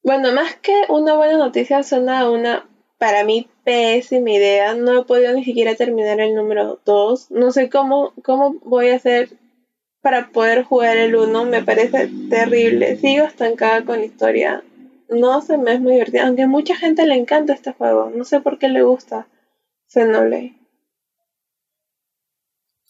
Bueno, 0.04 0.34
más 0.34 0.56
que 0.56 0.74
una 0.90 1.16
buena 1.16 1.38
noticia, 1.38 1.82
suena 1.82 2.30
una, 2.30 2.68
para 2.98 3.24
mí, 3.24 3.48
pésima 3.64 4.32
idea. 4.32 4.76
No 4.76 5.00
he 5.00 5.06
podido 5.06 5.34
ni 5.34 5.44
siquiera 5.44 5.76
terminar 5.76 6.20
el 6.20 6.36
número 6.36 6.80
2. 6.86 7.32
No 7.32 7.52
sé 7.52 7.70
cómo, 7.70 8.14
cómo 8.22 8.56
voy 8.66 8.90
a 8.90 8.96
hacer 8.96 9.30
para 10.02 10.32
poder 10.32 10.64
jugar 10.64 10.98
el 10.98 11.16
1 11.16 11.46
me 11.46 11.64
parece 11.64 12.10
terrible. 12.30 12.98
Sigo 12.98 13.26
estancada 13.26 13.86
con 13.86 14.00
la 14.00 14.06
historia. 14.06 14.64
No 15.08 15.42
se 15.42 15.58
me 15.58 15.74
es 15.74 15.80
muy 15.80 15.94
divertido, 15.94 16.26
aunque 16.26 16.44
a 16.44 16.48
mucha 16.48 16.76
gente 16.76 17.06
le 17.06 17.16
encanta 17.16 17.54
este 17.54 17.72
juego. 17.72 18.12
No 18.14 18.26
sé 18.26 18.42
por 18.42 18.60
qué 18.60 18.68
le 18.68 18.84
gusta 18.84 19.28
Xenoblade. 19.88 20.63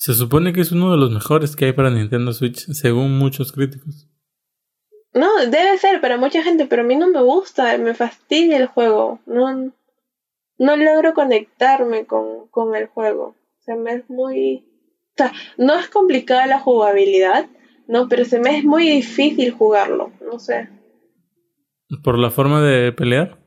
Se 0.04 0.14
supone 0.14 0.52
que 0.52 0.60
es 0.60 0.74
uno 0.74 0.92
de 0.92 0.98
los 0.98 1.12
mejores 1.12 1.56
que 1.56 1.64
hay 1.64 1.72
para 1.72 1.90
Nintendo 1.90 2.34
Switch, 2.34 2.58
según 2.74 3.18
muchos 3.18 3.54
críticos. 3.54 4.10
No, 5.14 5.30
debe 5.46 5.78
ser 5.78 6.02
para 6.02 6.18
mucha 6.18 6.44
gente, 6.44 6.66
pero 6.66 6.82
a 6.82 6.86
mí 6.86 6.98
no 6.98 7.08
me 7.08 7.22
gusta, 7.22 7.78
me 7.78 7.94
fastidia 7.94 8.58
el 8.58 8.66
juego. 8.66 9.22
No, 9.26 9.72
no 10.58 10.76
logro 10.76 11.14
conectarme 11.14 12.06
con, 12.06 12.50
con 12.50 12.76
el 12.76 12.88
juego. 12.88 13.38
Se 13.60 13.76
me 13.76 13.94
es 13.94 14.10
muy 14.10 14.66
o 15.12 15.14
sea, 15.16 15.32
no 15.58 15.80
es 15.80 15.88
complicada 15.88 16.48
la 16.48 16.60
jugabilidad, 16.60 17.48
¿no? 17.88 18.10
Pero 18.10 18.26
se 18.26 18.40
me 18.40 18.58
es 18.58 18.66
muy 18.66 18.90
difícil 18.90 19.52
jugarlo, 19.52 20.12
no 20.20 20.38
sé. 20.38 20.68
¿Por 22.04 22.20
la 22.20 22.30
forma 22.30 22.62
de 22.62 22.92
pelear? 22.92 23.38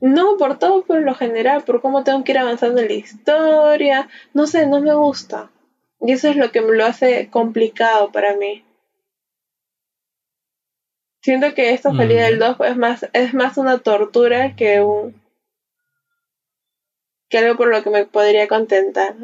No, 0.00 0.36
por 0.36 0.58
todo 0.58 0.84
por 0.84 1.02
lo 1.02 1.14
general, 1.14 1.64
por 1.64 1.80
cómo 1.80 2.04
tengo 2.04 2.22
que 2.24 2.32
ir 2.32 2.38
avanzando 2.38 2.80
en 2.80 2.88
la 2.88 2.94
historia, 2.94 4.08
no 4.32 4.46
sé, 4.46 4.66
no 4.66 4.80
me 4.80 4.94
gusta. 4.94 5.50
Y 6.00 6.12
eso 6.12 6.28
es 6.28 6.36
lo 6.36 6.52
que 6.52 6.60
me 6.60 6.76
lo 6.76 6.84
hace 6.84 7.28
complicado 7.30 8.12
para 8.12 8.36
mí. 8.36 8.64
Siento 11.20 11.52
que 11.54 11.72
esta 11.72 11.92
salida 11.94 12.24
del 12.26 12.38
2 12.38 12.56
es 12.60 12.76
más, 12.76 13.10
es 13.12 13.34
más 13.34 13.58
una 13.58 13.78
tortura 13.78 14.54
que 14.54 14.80
un 14.80 15.20
que 17.28 17.38
algo 17.38 17.56
por 17.56 17.68
lo 17.68 17.82
que 17.82 17.90
me 17.90 18.06
podría 18.06 18.48
contentar. 18.48 19.14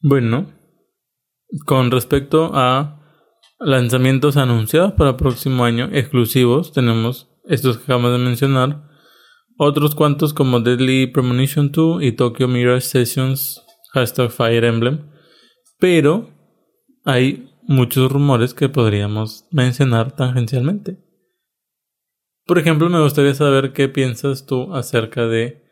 Bueno, 0.00 0.52
con 1.64 1.90
respecto 1.90 2.50
a 2.52 2.98
lanzamientos 3.58 4.36
anunciados 4.36 4.92
para 4.92 5.10
el 5.10 5.16
próximo 5.16 5.64
año, 5.64 5.88
exclusivos, 5.92 6.72
tenemos 6.72 7.27
estos 7.48 7.78
que 7.78 7.84
acabamos 7.84 8.12
de 8.12 8.18
mencionar, 8.18 8.88
otros 9.56 9.94
cuantos 9.94 10.32
como 10.32 10.60
Deadly 10.60 11.08
Premonition 11.08 11.72
2 11.72 12.02
y 12.02 12.12
Tokyo 12.12 12.46
Mirage 12.46 12.82
Sessions 12.82 13.64
hashtag 13.92 14.30
Fire 14.30 14.64
Emblem, 14.64 15.10
pero 15.78 16.30
hay 17.04 17.50
muchos 17.66 18.10
rumores 18.12 18.54
que 18.54 18.68
podríamos 18.68 19.46
mencionar 19.50 20.14
tangencialmente. 20.14 20.98
Por 22.46 22.58
ejemplo, 22.58 22.88
me 22.88 23.02
gustaría 23.02 23.34
saber 23.34 23.72
qué 23.72 23.88
piensas 23.88 24.46
tú 24.46 24.74
acerca 24.74 25.26
de 25.26 25.64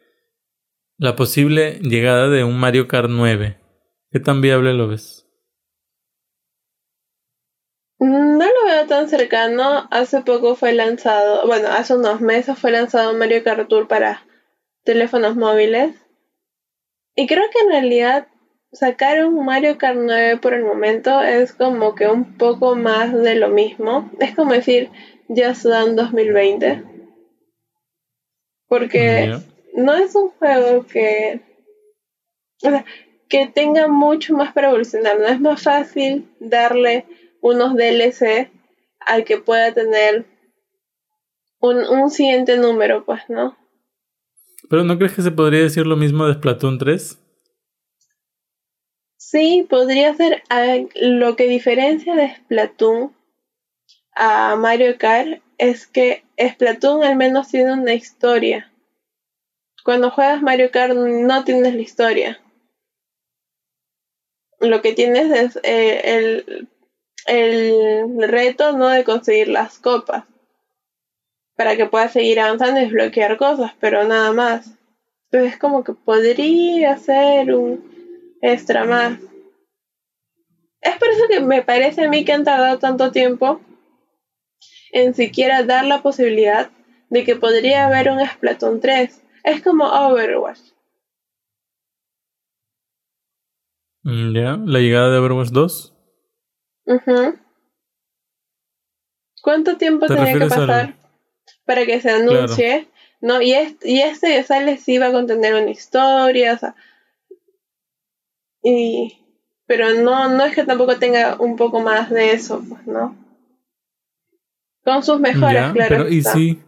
la 0.98 1.14
posible 1.14 1.78
llegada 1.82 2.28
de 2.28 2.44
un 2.44 2.58
Mario 2.58 2.88
Kart 2.88 3.10
9 3.10 3.60
¿Qué 4.10 4.20
tan 4.20 4.40
viable 4.40 4.72
lo 4.72 4.88
ves? 4.88 5.25
No 7.98 8.44
lo 8.44 8.64
veo 8.66 8.86
tan 8.86 9.08
cercano. 9.08 9.88
Hace 9.90 10.20
poco 10.22 10.54
fue 10.54 10.72
lanzado, 10.72 11.46
bueno, 11.46 11.68
hace 11.68 11.94
unos 11.94 12.20
meses 12.20 12.58
fue 12.58 12.70
lanzado 12.70 13.14
Mario 13.14 13.42
Kart 13.42 13.68
Tour 13.68 13.88
para 13.88 14.26
teléfonos 14.84 15.36
móviles. 15.36 15.94
Y 17.14 17.26
creo 17.26 17.44
que 17.50 17.60
en 17.60 17.70
realidad 17.70 18.28
sacar 18.72 19.24
un 19.24 19.44
Mario 19.44 19.78
Kart 19.78 19.98
9 19.98 20.36
por 20.36 20.52
el 20.52 20.64
momento 20.64 21.22
es 21.22 21.54
como 21.54 21.94
que 21.94 22.06
un 22.08 22.36
poco 22.36 22.76
más 22.76 23.12
de 23.14 23.36
lo 23.36 23.48
mismo. 23.48 24.10
Es 24.20 24.34
como 24.34 24.52
decir 24.52 24.90
Just 25.28 25.64
Dance 25.64 25.94
2020. 25.94 26.82
Porque 28.68 29.38
no 29.74 29.94
es 29.94 30.14
un 30.14 30.30
juego 30.30 30.86
que... 30.86 31.40
O 32.62 32.70
sea, 32.70 32.84
que 33.28 33.46
tenga 33.46 33.88
mucho 33.88 34.34
más 34.34 34.52
para 34.52 34.68
evolucionar. 34.68 35.18
No 35.18 35.26
es 35.26 35.40
más 35.40 35.62
fácil 35.62 36.28
darle 36.40 37.06
unos 37.46 37.74
DLC 37.74 38.50
al 39.00 39.24
que 39.24 39.38
pueda 39.38 39.72
tener 39.72 40.26
un, 41.60 41.78
un 41.78 42.10
siguiente 42.10 42.56
número, 42.58 43.04
pues, 43.04 43.22
¿no? 43.28 43.56
Pero 44.68 44.84
¿no 44.84 44.98
crees 44.98 45.14
que 45.14 45.22
se 45.22 45.30
podría 45.30 45.60
decir 45.60 45.86
lo 45.86 45.96
mismo 45.96 46.26
de 46.26 46.34
Splatoon 46.34 46.78
3? 46.78 47.18
Sí, 49.16 49.66
podría 49.68 50.14
ser. 50.14 50.42
Lo 50.96 51.36
que 51.36 51.46
diferencia 51.46 52.14
de 52.14 52.34
Splatoon 52.34 53.14
a 54.14 54.56
Mario 54.56 54.98
Kart 54.98 55.40
es 55.58 55.86
que 55.86 56.24
Splatoon 56.38 57.04
al 57.04 57.16
menos 57.16 57.48
tiene 57.48 57.72
una 57.72 57.94
historia. 57.94 58.72
Cuando 59.84 60.10
juegas 60.10 60.42
Mario 60.42 60.70
Kart 60.72 60.94
no 60.94 61.44
tienes 61.44 61.74
la 61.74 61.80
historia 61.80 62.40
lo 64.60 64.82
que 64.82 64.92
tienes 64.92 65.30
es 65.30 65.60
eh, 65.62 66.16
el, 66.16 66.68
el 67.26 68.22
reto 68.28 68.76
no 68.76 68.88
de 68.88 69.04
conseguir 69.04 69.48
las 69.48 69.78
copas 69.78 70.24
para 71.56 71.76
que 71.76 71.86
puedas 71.86 72.12
seguir 72.12 72.38
avanzando 72.38 72.80
y 72.80 72.84
desbloquear 72.84 73.36
cosas, 73.36 73.72
pero 73.80 74.04
nada 74.04 74.32
más. 74.32 74.76
Entonces 75.30 75.54
es 75.54 75.58
como 75.58 75.82
que 75.82 75.94
podría 75.94 76.96
ser 76.98 77.54
un 77.54 78.36
extra 78.42 78.84
más. 78.84 79.18
Es 80.80 80.96
por 80.98 81.08
eso 81.08 81.24
que 81.28 81.40
me 81.40 81.62
parece 81.62 82.04
a 82.04 82.08
mí 82.08 82.24
que 82.24 82.32
han 82.32 82.44
tardado 82.44 82.78
tanto 82.78 83.10
tiempo 83.10 83.60
en 84.92 85.14
siquiera 85.14 85.64
dar 85.64 85.84
la 85.84 86.02
posibilidad 86.02 86.70
de 87.08 87.24
que 87.24 87.36
podría 87.36 87.86
haber 87.86 88.10
un 88.10 88.24
Splatoon 88.24 88.80
3. 88.80 89.22
Es 89.42 89.62
como 89.62 89.84
Overwatch. 89.84 90.60
Mm, 94.02 94.34
ya, 94.34 94.56
la 94.64 94.78
llegada 94.78 95.10
de 95.10 95.18
Overwatch 95.18 95.48
2. 95.48 95.95
¿Cuánto 99.42 99.76
tiempo 99.76 100.06
tenía 100.06 100.32
que 100.32 100.46
pasar 100.46 100.94
para 101.64 101.84
que 101.84 102.00
se 102.00 102.10
anuncie? 102.10 102.88
No, 103.20 103.40
y, 103.40 103.52
este, 103.52 103.90
y 103.90 104.00
este 104.00 104.34
ya 104.34 104.44
sale 104.44 104.76
si 104.76 104.98
va 104.98 105.06
a 105.06 105.12
contener 105.12 105.54
una 105.54 105.70
historia, 105.70 106.54
o 106.54 106.58
sea, 106.58 106.76
y 108.62 109.22
pero 109.66 109.94
no, 109.94 110.28
no 110.28 110.44
es 110.44 110.54
que 110.54 110.64
tampoco 110.64 110.96
tenga 110.96 111.36
un 111.40 111.56
poco 111.56 111.80
más 111.80 112.08
de 112.10 112.32
eso, 112.32 112.62
pues, 112.68 112.86
¿no? 112.86 113.16
Con 114.84 115.02
sus 115.02 115.18
mejoras, 115.18 115.72
claro. 115.72 115.96
Pero, 115.96 116.08
y 116.08 116.22
sí. 116.22 116.62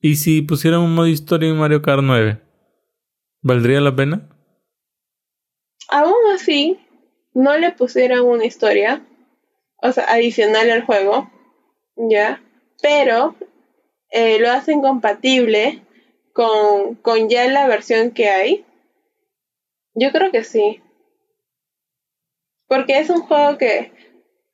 ¿Y 0.00 0.16
si 0.16 0.42
pusieran 0.42 0.80
un 0.80 0.94
modo 0.94 1.06
historia 1.06 1.48
en 1.48 1.56
Mario 1.56 1.80
Kart 1.80 2.02
9? 2.02 2.42
¿Valdría 3.42 3.80
la 3.80 3.94
pena? 3.94 4.28
Aún 5.88 6.14
así, 6.34 6.78
no 7.34 7.56
le 7.58 7.72
pusieran 7.72 8.22
una 8.22 8.44
historia, 8.44 9.04
o 9.82 9.92
sea, 9.92 10.04
adicional 10.04 10.70
al 10.70 10.84
juego, 10.84 11.30
¿ya? 11.96 12.42
Pero 12.80 13.34
eh, 14.10 14.38
lo 14.38 14.50
hacen 14.50 14.80
compatible 14.80 15.82
con, 16.32 16.94
con 16.96 17.28
ya 17.28 17.46
la 17.48 17.66
versión 17.66 18.12
que 18.12 18.28
hay. 18.28 18.64
Yo 19.94 20.10
creo 20.12 20.30
que 20.30 20.44
sí. 20.44 20.80
Porque 22.66 22.98
es 22.98 23.10
un 23.10 23.22
juego 23.22 23.58
que 23.58 23.92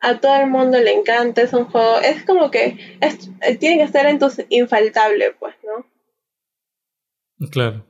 a 0.01 0.19
todo 0.19 0.37
el 0.37 0.51
mundo 0.51 0.79
le 0.79 0.93
encanta, 0.93 1.43
es 1.43 1.53
un 1.53 1.67
juego, 1.67 1.99
es 2.01 2.25
como 2.25 2.51
que 2.51 2.97
es, 3.01 3.31
eh, 3.43 3.57
tiene 3.57 3.77
que 3.77 3.85
estar 3.85 4.07
en 4.07 4.19
tu 4.19 4.31
infaltable, 4.49 5.33
pues, 5.39 5.55
¿no? 5.63 5.87
Claro. 7.51 7.90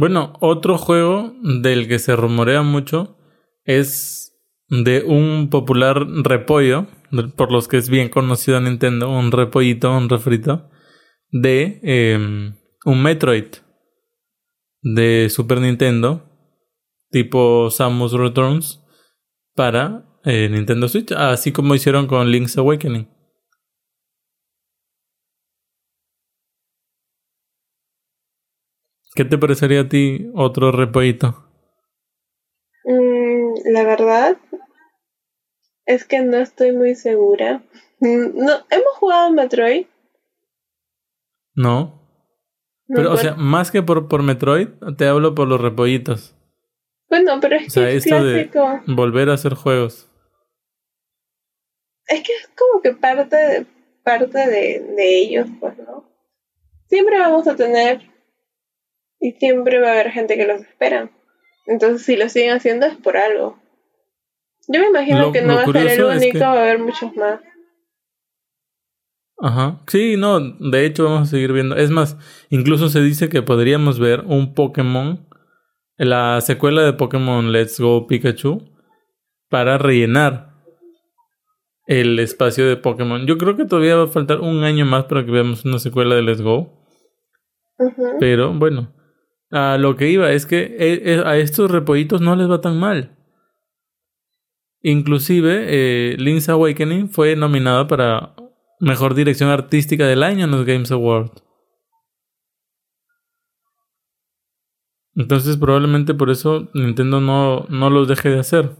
Bueno, 0.00 0.32
otro 0.40 0.78
juego 0.78 1.34
del 1.42 1.86
que 1.86 1.98
se 1.98 2.16
rumorea 2.16 2.62
mucho 2.62 3.18
es 3.64 4.32
de 4.70 5.02
un 5.02 5.50
popular 5.50 6.06
repollo, 6.24 6.86
por 7.36 7.52
los 7.52 7.68
que 7.68 7.76
es 7.76 7.90
bien 7.90 8.08
conocido 8.08 8.56
en 8.56 8.64
Nintendo, 8.64 9.10
un 9.10 9.30
repollito, 9.30 9.94
un 9.94 10.08
refrito, 10.08 10.70
de 11.32 11.80
em, 11.82 12.54
un 12.86 13.02
Metroid 13.02 13.44
de 14.80 15.28
Super 15.28 15.60
Nintendo, 15.60 16.24
tipo 17.10 17.68
Samus 17.68 18.14
Returns, 18.14 18.82
para 19.54 20.18
eh, 20.24 20.48
Nintendo 20.50 20.88
Switch, 20.88 21.12
así 21.12 21.52
como 21.52 21.74
hicieron 21.74 22.06
con 22.06 22.30
Link's 22.30 22.56
Awakening. 22.56 23.06
¿Qué 29.14 29.24
te 29.24 29.38
parecería 29.38 29.82
a 29.82 29.88
ti 29.88 30.30
otro 30.34 30.70
repollito? 30.70 31.44
Mm, 32.84 33.72
la 33.72 33.84
verdad 33.84 34.38
es 35.86 36.04
que 36.04 36.20
no 36.20 36.36
estoy 36.36 36.72
muy 36.72 36.94
segura. 36.94 37.62
Mm, 37.98 38.36
no, 38.44 38.52
¿Hemos 38.70 38.96
jugado 38.98 39.30
Metroid? 39.32 39.86
No. 41.54 42.00
Pero, 42.86 43.12
o 43.12 43.16
sea, 43.16 43.34
más 43.34 43.70
que 43.70 43.82
por, 43.82 44.08
por 44.08 44.22
Metroid, 44.22 44.68
te 44.96 45.06
hablo 45.06 45.34
por 45.34 45.46
los 45.46 45.60
repollitos. 45.60 46.34
Bueno, 47.08 47.38
pero 47.40 47.56
es 47.56 47.72
que 47.72 47.96
es 47.96 48.04
clásico. 48.04 48.80
volver 48.86 49.30
a 49.30 49.34
hacer 49.34 49.54
juegos. 49.54 50.08
Es 52.06 52.22
que 52.22 52.32
es 52.32 52.48
como 52.56 52.82
que 52.82 52.92
parte 52.92 53.36
de, 53.36 53.66
parte 54.02 54.38
de, 54.38 54.80
de 54.96 55.18
ellos, 55.18 55.48
pues, 55.60 55.76
¿no? 55.78 56.04
Siempre 56.88 57.18
vamos 57.20 57.46
a 57.46 57.54
tener 57.54 58.09
y 59.20 59.32
siempre 59.32 59.78
va 59.78 59.88
a 59.88 59.92
haber 59.92 60.10
gente 60.10 60.36
que 60.36 60.46
los 60.46 60.62
espera. 60.62 61.10
Entonces, 61.66 62.04
si 62.04 62.16
lo 62.16 62.28
siguen 62.28 62.52
haciendo 62.52 62.86
es 62.86 62.96
por 62.96 63.16
algo. 63.16 63.58
Yo 64.66 64.80
me 64.80 64.86
imagino 64.88 65.32
que 65.32 65.42
no 65.42 65.56
va 65.56 65.62
a 65.62 65.66
ser 65.66 65.86
el 65.88 66.04
único, 66.04 66.38
va 66.38 66.52
a 66.52 66.62
haber 66.62 66.78
muchos 66.78 67.14
más. 67.16 67.40
Ajá. 69.38 69.80
Sí, 69.86 70.16
no, 70.16 70.38
de 70.40 70.84
hecho 70.84 71.04
vamos 71.04 71.22
a 71.22 71.30
seguir 71.30 71.52
viendo. 71.52 71.76
Es 71.76 71.90
más, 71.90 72.16
incluso 72.50 72.88
se 72.88 73.00
dice 73.00 73.28
que 73.28 73.42
podríamos 73.42 73.98
ver 73.98 74.20
un 74.26 74.54
Pokémon, 74.54 75.26
la 75.96 76.40
secuela 76.40 76.82
de 76.82 76.92
Pokémon 76.92 77.52
Let's 77.52 77.80
Go 77.80 78.06
Pikachu, 78.06 78.70
para 79.48 79.78
rellenar 79.78 80.50
el 81.86 82.18
espacio 82.18 82.68
de 82.68 82.76
Pokémon. 82.76 83.26
Yo 83.26 83.38
creo 83.38 83.56
que 83.56 83.64
todavía 83.64 83.96
va 83.96 84.04
a 84.04 84.08
faltar 84.08 84.40
un 84.40 84.62
año 84.62 84.84
más 84.84 85.04
para 85.04 85.24
que 85.24 85.32
veamos 85.32 85.64
una 85.64 85.78
secuela 85.78 86.14
de 86.14 86.22
Let's 86.22 86.42
Go. 86.42 86.86
Pero 88.20 88.52
bueno, 88.52 88.92
a 89.50 89.78
lo 89.78 89.96
que 89.96 90.08
iba 90.08 90.30
es 90.32 90.46
que 90.46 90.60
eh, 90.60 91.02
eh, 91.04 91.22
a 91.24 91.36
estos 91.36 91.70
repollitos 91.70 92.20
no 92.20 92.36
les 92.36 92.50
va 92.50 92.60
tan 92.60 92.78
mal. 92.78 93.16
Inclusive, 94.82 95.66
eh, 95.68 96.16
Link's 96.18 96.48
Awakening 96.48 97.10
fue 97.10 97.36
nominada 97.36 97.86
para 97.86 98.34
Mejor 98.80 99.14
Dirección 99.14 99.50
Artística 99.50 100.06
del 100.06 100.22
Año 100.22 100.46
en 100.46 100.50
los 100.52 100.64
Games 100.64 100.90
Awards. 100.90 101.42
Entonces 105.14 105.56
probablemente 105.58 106.14
por 106.14 106.30
eso 106.30 106.70
Nintendo 106.72 107.20
no, 107.20 107.66
no 107.68 107.90
los 107.90 108.08
deje 108.08 108.30
de 108.30 108.38
hacer. 108.38 108.70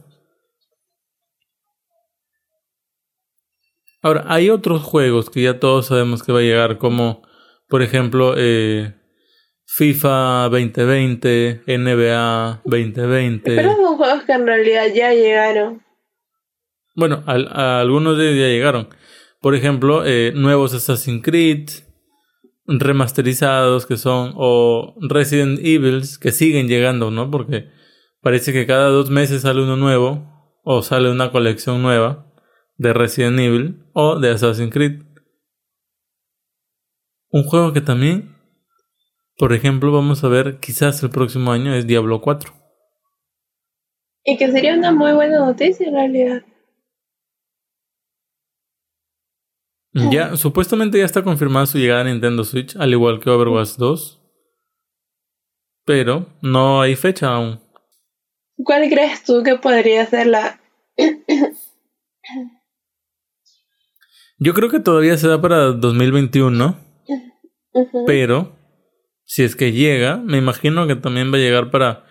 Ahora, 4.02 4.24
hay 4.28 4.48
otros 4.48 4.82
juegos 4.82 5.28
que 5.28 5.42
ya 5.42 5.60
todos 5.60 5.86
sabemos 5.86 6.22
que 6.22 6.32
va 6.32 6.38
a 6.38 6.42
llegar, 6.42 6.78
como 6.78 7.22
por 7.68 7.82
ejemplo 7.82 8.34
eh, 8.36 8.94
FIFA 9.72 10.48
2020, 10.50 11.62
NBA 11.64 12.62
2020. 12.64 13.54
Pero 13.54 13.76
son 13.76 13.96
juegos 13.96 14.24
que 14.24 14.32
en 14.32 14.44
realidad 14.44 14.86
ya 14.92 15.14
llegaron. 15.14 15.80
Bueno, 16.96 17.22
algunos 17.24 18.18
de 18.18 18.30
ellos 18.30 18.40
ya 18.40 18.48
llegaron. 18.48 18.88
Por 19.40 19.54
ejemplo, 19.54 20.04
eh, 20.04 20.32
nuevos 20.34 20.74
Assassin's 20.74 21.22
Creed, 21.22 21.70
remasterizados 22.66 23.86
que 23.86 23.96
son, 23.96 24.32
o 24.34 24.96
Resident 25.00 25.60
Evil 25.62 26.02
que 26.20 26.32
siguen 26.32 26.66
llegando, 26.66 27.12
¿no? 27.12 27.30
Porque 27.30 27.70
parece 28.22 28.52
que 28.52 28.66
cada 28.66 28.88
dos 28.88 29.08
meses 29.08 29.42
sale 29.42 29.62
uno 29.62 29.76
nuevo, 29.76 30.28
o 30.64 30.82
sale 30.82 31.12
una 31.12 31.30
colección 31.30 31.80
nueva 31.80 32.26
de 32.76 32.92
Resident 32.92 33.38
Evil 33.38 33.84
o 33.92 34.18
de 34.18 34.30
Assassin's 34.30 34.72
Creed. 34.72 35.04
Un 37.28 37.44
juego 37.44 37.72
que 37.72 37.80
también 37.80 38.39
por 39.40 39.54
ejemplo, 39.54 39.90
vamos 39.90 40.22
a 40.22 40.28
ver, 40.28 40.58
quizás 40.60 41.02
el 41.02 41.08
próximo 41.08 41.50
año 41.50 41.72
es 41.72 41.86
Diablo 41.86 42.20
4. 42.20 42.52
Y 44.22 44.36
que 44.36 44.52
sería 44.52 44.74
una 44.74 44.92
muy 44.92 45.14
buena 45.14 45.38
noticia 45.38 45.88
en 45.88 45.94
realidad. 45.94 46.42
Ya, 49.94 50.36
supuestamente 50.36 50.98
ya 50.98 51.06
está 51.06 51.24
confirmada 51.24 51.64
su 51.64 51.78
llegada 51.78 52.02
a 52.02 52.04
Nintendo 52.04 52.44
Switch, 52.44 52.76
al 52.76 52.92
igual 52.92 53.18
que 53.18 53.30
Overwatch 53.30 53.76
2. 53.78 54.20
Pero 55.86 56.26
no 56.42 56.82
hay 56.82 56.94
fecha 56.94 57.34
aún. 57.34 57.60
¿Cuál 58.62 58.90
crees 58.90 59.24
tú 59.24 59.42
que 59.42 59.56
podría 59.56 60.04
ser 60.04 60.26
la... 60.26 60.60
Yo 64.38 64.52
creo 64.52 64.68
que 64.68 64.80
todavía 64.80 65.16
se 65.16 65.28
da 65.28 65.40
para 65.40 65.72
2021, 65.72 66.50
¿no? 66.50 66.76
Pero 68.04 68.59
si 69.30 69.44
es 69.44 69.54
que 69.54 69.70
llega, 69.70 70.16
me 70.16 70.38
imagino 70.38 70.88
que 70.88 70.96
también 70.96 71.32
va 71.32 71.36
a 71.36 71.40
llegar 71.40 71.70
para 71.70 72.04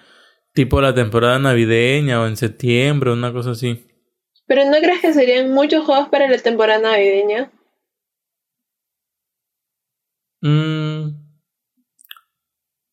tipo 0.53 0.79
la 0.79 0.93
temporada 0.93 1.37
navideña 1.37 2.21
o 2.21 2.27
en 2.27 2.37
septiembre, 2.37 3.11
una 3.11 3.33
cosa 3.33 3.51
así. 3.51 3.85
Pero 4.47 4.63
¿no 4.63 4.77
crees 4.77 5.01
que 5.01 5.13
serían 5.13 5.51
muchos 5.51 5.83
juegos 5.83 6.07
para 6.07 6.29
la 6.29 6.37
temporada 6.37 6.79
navideña? 6.79 7.51
Mm, 10.39 11.09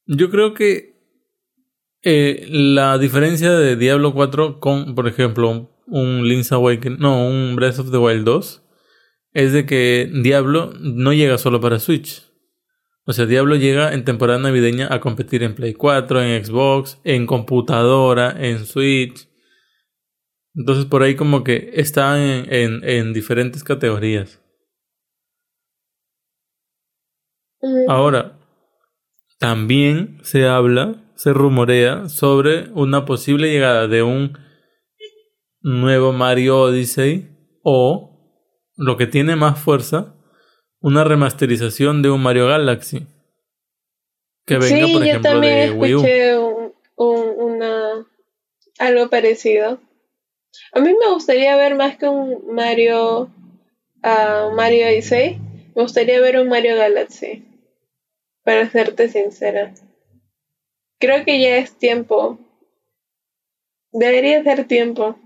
yo 0.07 0.29
creo 0.29 0.55
que 0.55 0.97
eh, 2.03 2.49
la 2.51 2.99
diferencia 2.99 3.53
de 3.53 3.77
Diablo 3.77 4.13
4 4.13 4.59
con, 4.59 4.97
por 4.97 5.07
ejemplo, 5.07 5.71
un 5.87 6.27
Link's 6.27 6.51
Awakening, 6.51 6.99
no, 6.99 7.29
un 7.29 7.55
Breath 7.55 7.79
of 7.79 7.93
the 7.93 7.99
Wild 7.99 8.25
2, 8.25 8.63
es 9.35 9.53
de 9.53 9.67
que 9.67 10.11
Diablo 10.13 10.73
no 10.81 11.13
llega 11.13 11.39
solo 11.39 11.61
para 11.61 11.79
Switch. 11.79 12.26
O 13.09 13.13
sea, 13.13 13.25
Diablo 13.25 13.55
llega 13.55 13.95
en 13.95 14.05
temporada 14.05 14.41
navideña 14.41 14.93
a 14.93 15.01
competir 15.01 15.45
en 15.45 15.55
Play 15.55 15.75
4, 15.75 16.23
en 16.23 16.45
Xbox, 16.45 17.01
en 17.05 17.27
computadora, 17.27 18.35
en 18.37 18.67
Switch. 18.67 19.29
Entonces 20.57 20.87
por 20.87 21.05
ahí 21.05 21.15
como 21.15 21.45
que 21.45 21.71
está 21.75 22.21
en, 22.21 22.83
en, 22.83 23.13
diferentes 23.13 23.63
categorías. 23.63 24.43
Mm. 27.63 27.89
Ahora, 27.89 28.41
también 29.39 30.19
se 30.23 30.49
habla, 30.49 31.13
se 31.15 31.33
rumorea 31.33 32.09
sobre 32.09 32.71
una 32.73 33.05
posible 33.05 33.53
llegada 33.53 33.87
de 33.87 34.03
un 34.03 34.37
nuevo 35.61 36.13
Mario 36.13 36.61
Odyssey 36.61 37.31
o, 37.63 38.43
lo 38.77 38.97
que 38.97 39.07
tiene 39.07 39.37
más 39.37 39.61
fuerza, 39.61 40.16
una 40.81 41.05
remasterización 41.05 42.03
de 42.03 42.11
un 42.11 42.23
Mario 42.23 42.47
Galaxy. 42.47 43.07
Que 44.45 44.59
venga, 44.59 44.87
por 44.93 45.03
ejemplo, 45.03 45.13
yo 45.13 45.21
también 45.21 45.59
escuché 45.59 46.39
un, 46.39 46.73
una, 46.97 48.07
algo 48.79 49.11
parecido. 49.11 49.81
A 50.73 50.81
mí 50.81 50.95
me 50.95 51.13
gustaría 51.13 51.57
ver 51.57 51.75
más 51.75 51.97
que 51.97 52.09
un 52.09 52.55
Mario, 52.55 53.23
uh, 54.03 54.55
Mario 54.55 54.87
Odyssey, 54.87 55.39
me 55.75 55.83
gustaría 55.83 56.21
ver 56.21 56.39
un 56.39 56.49
Mario 56.49 56.77
Galaxy. 56.77 57.45
Para 58.45 58.71
serte 58.71 59.09
sincera. 59.09 59.75
Creo 60.99 61.25
que 61.25 61.41
ya 61.41 61.57
es 61.57 61.77
tiempo. 61.77 62.39
Debería 63.93 64.43
ser 64.45 64.67
tiempo. 64.67 65.19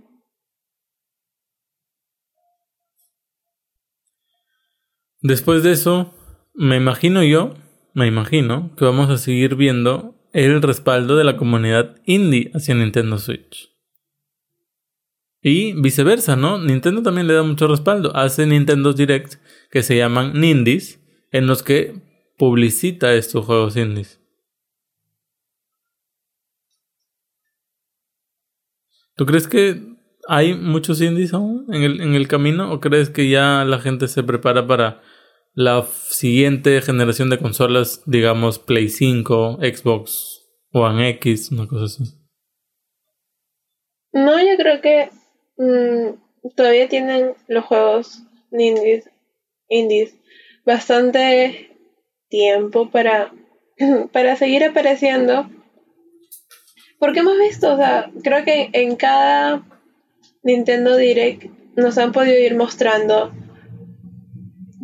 Después 5.23 5.63
de 5.63 5.73
eso, 5.73 6.15
me 6.55 6.77
imagino 6.77 7.23
yo, 7.23 7.55
me 7.93 8.07
imagino 8.07 8.75
que 8.77 8.85
vamos 8.85 9.11
a 9.11 9.19
seguir 9.19 9.55
viendo 9.55 10.15
el 10.33 10.63
respaldo 10.63 11.17
de 11.17 11.25
la 11.25 11.37
comunidad 11.37 11.97
indie 12.05 12.51
hacia 12.55 12.75
Nintendo 12.75 13.19
Switch. 13.19 13.71
Y 15.43 15.73
viceversa, 15.81 16.37
¿no? 16.37 16.59
Nintendo 16.59 17.03
también 17.03 17.27
le 17.27 17.35
da 17.35 17.43
mucho 17.43 17.67
respaldo. 17.67 18.15
Hace 18.15 18.47
Nintendo 18.47 18.93
Direct 18.93 19.37
que 19.71 19.83
se 19.83 19.97
llaman 19.97 20.39
Nindies, 20.39 21.01
en 21.33 21.47
los 21.47 21.63
que 21.63 21.95
publicita 22.37 23.15
estos 23.15 23.45
juegos 23.45 23.77
indies. 23.77 24.21
¿Tú 29.17 29.27
crees 29.27 29.49
que 29.49 29.83
hay 30.29 30.55
muchos 30.55 31.01
indies 31.01 31.35
aún 31.35 31.67
en 31.73 31.83
el, 31.83 32.01
en 32.01 32.15
el 32.15 32.29
camino 32.29 32.73
o 32.73 32.81
crees 32.81 33.11
que 33.11 33.29
ya 33.29 33.65
la 33.65 33.79
gente 33.81 34.09
se 34.09 34.23
prepara 34.23 34.67
para 34.67 35.03
la 35.55 35.87
siguiente 35.87 36.81
generación 36.81 37.31
de 37.31 37.39
consolas, 37.39 38.03
digamos 38.07 38.59
Play 38.59 38.89
5, 38.89 39.59
Xbox 39.61 40.41
One 40.73 41.09
X, 41.11 41.51
una 41.51 41.67
cosa 41.67 41.85
así? 41.85 42.05
No, 44.13 44.41
yo 44.41 44.57
creo 44.57 44.81
que 44.81 45.11
mm, 45.57 46.51
todavía 46.57 46.89
tienen 46.89 47.35
los 47.49 47.65
juegos 47.65 48.23
indies, 48.53 50.15
bastante 50.65 51.77
tiempo 52.29 52.91
para, 52.91 53.33
para 54.13 54.37
seguir 54.37 54.65
apareciendo. 54.65 55.49
Porque 56.99 57.21
hemos 57.21 57.39
visto, 57.39 57.75
o 57.75 57.77
sea, 57.77 58.11
creo 58.23 58.45
que 58.45 58.71
en 58.73 58.97
cada 58.97 59.63
Nintendo 60.43 60.97
Direct 60.97 61.45
nos 61.77 61.97
han 61.99 62.13
podido 62.13 62.39
ir 62.39 62.57
mostrando 62.57 63.33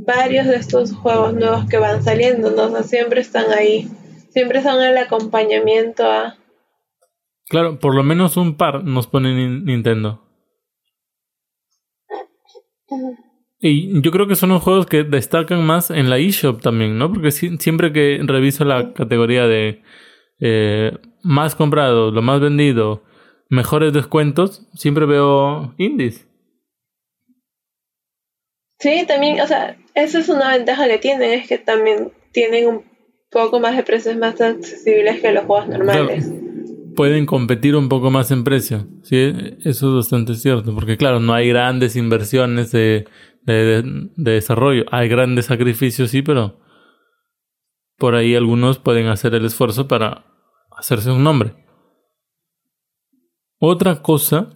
varios 0.06 0.46
de 0.46 0.56
estos 0.56 0.92
juegos 0.92 1.34
nuevos 1.34 1.66
que 1.68 1.78
van 1.78 2.02
saliendo, 2.02 2.50
¿no? 2.50 2.82
siempre 2.82 3.20
están 3.20 3.50
ahí, 3.52 3.88
siempre 4.30 4.62
son 4.62 4.82
el 4.82 4.96
acompañamiento 4.96 6.04
a... 6.10 6.36
Claro, 7.48 7.78
por 7.78 7.94
lo 7.94 8.02
menos 8.02 8.36
un 8.36 8.56
par 8.56 8.84
nos 8.84 9.06
pone 9.06 9.34
Nintendo. 9.60 10.22
Y 13.58 14.00
yo 14.02 14.10
creo 14.10 14.26
que 14.26 14.34
son 14.34 14.50
los 14.50 14.62
juegos 14.62 14.86
que 14.86 15.04
destacan 15.04 15.64
más 15.64 15.90
en 15.90 16.10
la 16.10 16.18
eShop 16.18 16.60
también, 16.60 16.98
¿no? 16.98 17.12
Porque 17.12 17.30
siempre 17.30 17.92
que 17.92 18.20
reviso 18.22 18.64
la 18.64 18.92
categoría 18.92 19.46
de 19.46 19.82
eh, 20.40 20.92
más 21.22 21.54
comprado, 21.54 22.10
lo 22.10 22.22
más 22.22 22.40
vendido, 22.40 23.02
mejores 23.48 23.92
descuentos, 23.92 24.68
siempre 24.74 25.06
veo 25.06 25.74
indies. 25.78 26.28
Sí, 28.78 29.04
también, 29.06 29.40
o 29.40 29.46
sea, 29.46 29.76
esa 29.96 30.18
es 30.18 30.28
una 30.28 30.50
ventaja 30.50 30.87
que 30.87 30.98
tienen, 30.98 31.32
es 31.32 31.48
que 31.48 31.59
también 31.59 32.12
tienen 32.30 32.68
un 32.68 32.85
poco 33.30 33.59
más 33.59 33.76
de 33.76 33.82
precios 33.82 34.16
más 34.16 34.40
accesibles 34.40 35.20
que 35.20 35.32
los 35.32 35.44
juegos 35.46 35.68
normales. 35.68 36.30
pueden 36.94 37.26
competir 37.26 37.74
un 37.74 37.88
poco 37.88 38.11
más 38.11 38.30
en 38.30 38.44
precio, 38.44 38.87
sí, 39.02 39.32
eso 39.64 39.88
es 39.88 39.94
bastante 39.94 40.35
cierto, 40.35 40.74
porque 40.74 40.96
claro, 40.96 41.18
no 41.18 41.32
hay 41.32 41.48
grandes 41.48 41.96
inversiones 41.96 42.72
de, 42.72 43.06
de, 43.42 43.82
de 44.14 44.30
desarrollo, 44.30 44.85
hay 44.90 45.09
grandes 45.09 45.46
sacrificios, 45.46 46.11
sí, 46.11 46.20
pero 46.20 46.61
por 47.96 48.14
ahí 48.14 48.35
algunos 48.35 48.78
pueden 48.78 49.06
hacer 49.06 49.35
el 49.35 49.46
esfuerzo 49.46 49.88
para 49.88 50.26
hacerse 50.76 51.11
un 51.11 51.24
nombre. 51.24 51.54
Otra 53.59 54.02
cosa 54.02 54.50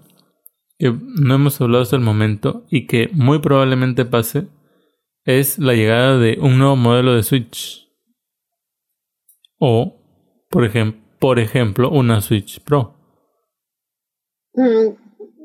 que 0.78 0.92
no 0.92 1.34
hemos 1.34 1.58
hablado 1.62 1.82
hasta 1.82 1.96
el 1.96 2.02
momento 2.02 2.66
y 2.70 2.86
que 2.86 3.08
muy 3.12 3.38
probablemente 3.38 4.04
pase 4.04 4.48
es 5.24 5.58
la 5.58 5.74
llegada 5.74 6.18
de 6.18 6.38
un 6.40 6.58
nuevo 6.58 6.76
modelo 6.76 7.14
de 7.14 7.22
Switch. 7.22 7.88
O, 9.58 10.00
por, 10.48 10.64
ejemplo 10.64 11.00
por 11.20 11.38
ejemplo, 11.38 11.90
una 11.90 12.22
Switch 12.22 12.60
Pro. 12.60 12.94
Mm, 14.54 14.96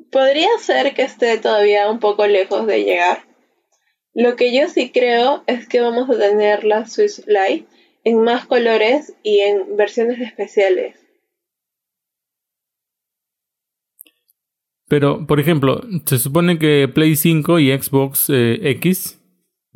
podría 0.09 0.47
ser 0.59 0.93
que 0.95 1.03
esté 1.03 1.38
todavía 1.38 1.91
un 1.91 1.99
poco 1.99 2.25
lejos 2.25 2.65
de 2.65 2.83
llegar. 2.83 3.25
Lo 4.13 4.38
que 4.38 4.57
yo 4.57 4.69
sí 4.69 4.91
creo 4.91 5.43
es 5.45 5.67
que 5.67 5.81
vamos 5.81 6.09
a 6.09 6.17
tener 6.17 6.63
la 6.63 6.88
Switch 6.88 7.19
Lite 7.27 7.67
en 8.05 8.23
más 8.23 8.45
colores 8.45 9.13
y 9.21 9.41
en 9.41 9.75
versiones 9.75 10.21
especiales. 10.21 10.95
Pero, 14.88 15.27
por 15.27 15.41
ejemplo, 15.41 15.81
se 16.05 16.19
supone 16.19 16.57
que 16.57 16.88
Play 16.88 17.17
5 17.17 17.59
y 17.59 17.77
Xbox 17.77 18.29
eh, 18.29 18.59
X 18.69 19.19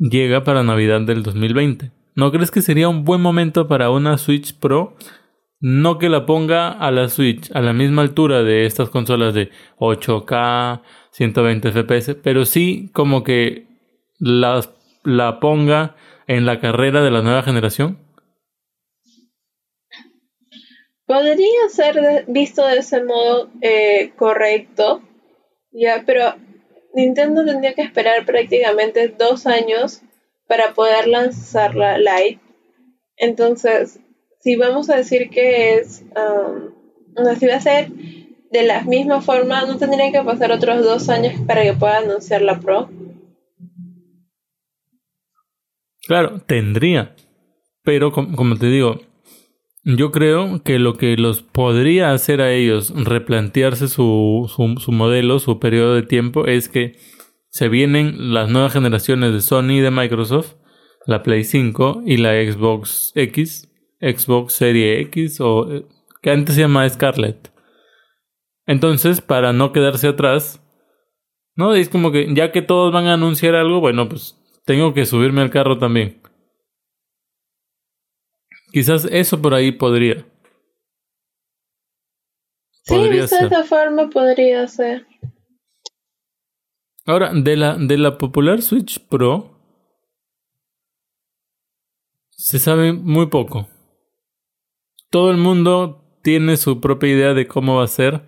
llega 0.00 0.42
para 0.42 0.64
Navidad 0.64 1.02
del 1.02 1.22
2020. 1.22 1.92
¿No 2.16 2.32
crees 2.32 2.50
que 2.50 2.62
sería 2.62 2.88
un 2.88 3.04
buen 3.04 3.20
momento 3.20 3.68
para 3.68 3.90
una 3.90 4.18
Switch 4.18 4.58
Pro? 4.58 4.96
No 5.60 5.98
que 5.98 6.08
la 6.08 6.26
ponga 6.26 6.70
a 6.70 6.90
la 6.90 7.08
Switch 7.08 7.50
a 7.54 7.60
la 7.60 7.72
misma 7.72 8.02
altura 8.02 8.42
de 8.42 8.64
estas 8.64 8.88
consolas 8.88 9.34
de 9.34 9.50
8K, 9.78 10.82
120 11.12 11.70
FPS, 11.70 12.14
pero 12.14 12.46
sí 12.46 12.90
como 12.92 13.22
que 13.22 13.66
la 14.18 15.38
ponga 15.40 15.94
en 16.26 16.46
la 16.46 16.60
carrera 16.60 17.02
de 17.02 17.10
la 17.10 17.22
nueva 17.22 17.42
generación. 17.42 17.98
Podría 21.04 21.68
ser 21.68 22.24
visto 22.28 22.64
de 22.66 22.78
ese 22.78 23.04
modo 23.04 23.50
eh, 23.60 24.12
correcto, 24.16 25.02
ya, 25.72 26.04
pero 26.06 26.36
Nintendo 26.94 27.44
tendría 27.44 27.74
que 27.74 27.82
esperar 27.82 28.24
prácticamente 28.24 29.08
dos 29.08 29.46
años 29.46 30.02
para 30.46 30.74
poder 30.74 31.06
lanzar 31.06 31.74
la 31.74 31.98
Lite. 31.98 32.40
Entonces, 33.16 34.00
si 34.40 34.56
vamos 34.56 34.90
a 34.90 34.96
decir 34.96 35.30
que 35.30 35.74
es, 35.74 36.04
um, 36.16 37.34
si 37.38 37.46
va 37.46 37.56
a 37.56 37.60
ser 37.60 37.90
de 38.50 38.62
la 38.64 38.82
misma 38.82 39.20
forma, 39.20 39.64
no 39.66 39.78
tendría 39.78 40.10
que 40.10 40.22
pasar 40.22 40.50
otros 40.50 40.82
dos 40.82 41.08
años 41.08 41.34
para 41.46 41.62
que 41.62 41.74
pueda 41.74 41.98
anunciar 41.98 42.42
la 42.42 42.58
Pro. 42.58 42.90
Claro, 46.06 46.40
tendría. 46.40 47.14
Pero 47.84 48.10
como 48.12 48.56
te 48.56 48.66
digo, 48.66 49.00
yo 49.82 50.10
creo 50.10 50.62
que 50.62 50.78
lo 50.78 50.94
que 50.94 51.16
los 51.16 51.42
podría 51.42 52.12
hacer 52.12 52.40
a 52.40 52.52
ellos 52.52 52.92
replantearse 52.94 53.88
su, 53.88 54.50
su, 54.54 54.92
modelo, 54.92 55.38
su 55.38 55.58
periodo 55.58 55.94
de 55.94 56.02
tiempo, 56.02 56.46
es 56.46 56.68
que 56.68 56.98
se 57.48 57.68
vienen 57.68 58.32
las 58.32 58.50
nuevas 58.50 58.72
generaciones 58.72 59.32
de 59.32 59.40
Sony 59.40 59.72
y 59.72 59.80
de 59.80 59.90
Microsoft, 59.90 60.54
la 61.06 61.22
Play 61.22 61.44
5 61.44 62.02
y 62.06 62.18
la 62.18 62.32
Xbox 62.32 63.12
X, 63.14 63.68
Xbox 64.00 64.52
Serie 64.52 65.00
X 65.00 65.40
o 65.40 65.66
que 66.22 66.30
antes 66.30 66.54
se 66.54 66.62
llama 66.62 66.88
Scarlett. 66.88 67.50
Entonces, 68.66 69.20
para 69.20 69.52
no 69.52 69.72
quedarse 69.72 70.08
atrás, 70.08 70.62
¿no? 71.56 71.74
Es 71.74 71.88
como 71.88 72.12
que 72.12 72.32
ya 72.34 72.52
que 72.52 72.62
todos 72.62 72.92
van 72.92 73.06
a 73.06 73.14
anunciar 73.14 73.54
algo, 73.54 73.80
bueno, 73.80 74.08
pues 74.08 74.36
tengo 74.64 74.94
que 74.94 75.06
subirme 75.06 75.40
al 75.40 75.50
carro 75.50 75.78
también. 75.78 76.19
Quizás 78.72 79.04
eso 79.10 79.40
por 79.40 79.54
ahí 79.54 79.72
podría. 79.72 80.26
Sí, 82.82 82.96
de 83.08 83.20
esa 83.20 83.64
forma 83.64 84.08
podría 84.10 84.66
ser. 84.66 85.06
Ahora, 87.06 87.32
de 87.32 87.56
la, 87.56 87.76
de 87.76 87.98
la 87.98 88.18
popular 88.18 88.62
Switch 88.62 89.00
Pro 89.08 89.58
se 92.30 92.58
sabe 92.58 92.92
muy 92.92 93.26
poco. 93.26 93.68
Todo 95.10 95.30
el 95.30 95.36
mundo 95.36 96.18
tiene 96.22 96.56
su 96.56 96.80
propia 96.80 97.10
idea 97.10 97.34
de 97.34 97.46
cómo 97.46 97.76
va 97.76 97.84
a 97.84 97.88
ser. 97.88 98.26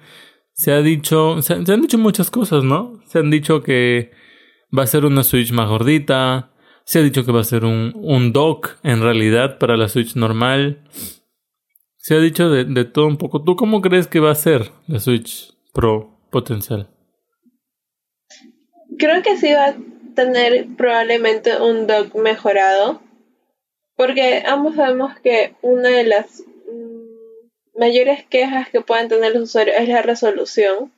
Se 0.53 0.73
ha 0.73 0.83
dicho, 0.83 1.41
se 1.43 1.55
han 1.55 1.81
dicho 1.81 1.99
muchas 1.99 2.31
cosas, 2.31 2.65
¿no? 2.65 3.01
Se 3.07 3.19
han 3.19 3.31
dicho 3.31 3.63
que 3.63 4.13
va 4.77 4.83
a 4.83 4.87
ser 4.87 5.05
una 5.05 5.23
Switch 5.23 5.53
más 5.53 5.69
gordita, 5.69 6.52
se 6.85 6.99
ha 6.99 7.03
dicho 7.03 7.25
que 7.25 7.33
va 7.33 7.41
a 7.41 7.45
ser 7.45 7.65
un, 7.65 7.93
un 7.95 8.33
dock 8.33 8.79
en 8.83 9.03
realidad 9.03 9.59
para 9.59 9.77
la 9.77 9.89
Switch 9.89 10.17
normal. 10.17 10.83
Se 11.97 12.15
ha 12.15 12.19
dicho 12.19 12.51
de, 12.51 12.65
de 12.65 12.85
todo 12.85 13.07
un 13.07 13.17
poco. 13.17 13.43
¿Tú 13.43 13.57
cómo 13.57 13.81
crees 13.81 14.09
que 14.09 14.21
va 14.21 14.31
a 14.31 14.37
ser 14.37 14.71
la 14.87 14.99
Switch 14.99 15.55
Pro 15.73 16.19
potencial? 16.31 16.89
Creo 18.99 19.23
que 19.23 19.37
sí 19.37 19.53
va 19.53 19.69
a 19.69 19.77
tener 20.15 20.67
probablemente 20.77 21.61
un 21.61 21.87
dock 21.87 22.15
mejorado. 22.15 23.01
Porque 23.95 24.43
ambos 24.47 24.77
sabemos 24.77 25.19
que 25.21 25.55
una 25.63 25.91
de 25.91 26.05
las 26.05 26.41
mm, 26.41 27.79
mayores 27.79 28.25
quejas 28.25 28.69
que 28.71 28.81
pueden 28.81 29.09
tener 29.09 29.35
los 29.35 29.45
usuarios 29.45 29.77
es 29.79 29.89
la 29.89 30.03
resolución 30.03 30.93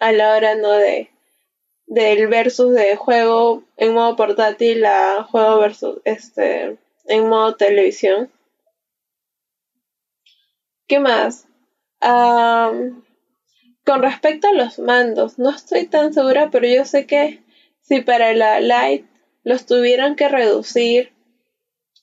a 0.00 0.12
la 0.12 0.34
hora 0.34 0.56
no 0.56 0.72
de 0.72 1.11
del 1.92 2.26
versus 2.28 2.72
de 2.72 2.96
juego 2.96 3.64
en 3.76 3.92
modo 3.92 4.16
portátil 4.16 4.82
a 4.86 5.24
juego 5.24 5.58
versus 5.58 6.00
este 6.04 6.78
en 7.06 7.28
modo 7.28 7.54
televisión. 7.56 8.30
¿Qué 10.86 10.98
más? 10.98 11.46
con 13.84 14.02
respecto 14.02 14.48
a 14.48 14.52
los 14.52 14.80
mandos, 14.80 15.38
no 15.38 15.50
estoy 15.50 15.86
tan 15.86 16.12
segura, 16.12 16.50
pero 16.50 16.66
yo 16.66 16.84
sé 16.84 17.06
que 17.06 17.44
si 17.80 18.00
para 18.00 18.32
la 18.32 18.60
Lite 18.60 19.04
los 19.44 19.66
tuvieron 19.66 20.16
que 20.16 20.28
reducir 20.28 21.12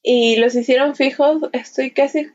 y 0.02 0.38
los 0.38 0.56
hicieron 0.56 0.96
fijos, 0.96 1.42
estoy 1.52 1.92
casi 1.92 2.30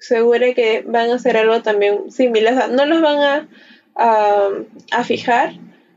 segura 0.00 0.54
que 0.54 0.82
van 0.86 1.10
a 1.10 1.16
hacer 1.16 1.36
algo 1.36 1.60
también 1.60 2.10
similar. 2.10 2.70
no 2.70 2.86
los 2.86 3.02
van 3.02 3.18
a, 3.18 3.48
a, 3.94 5.04
fijar, 5.04 5.52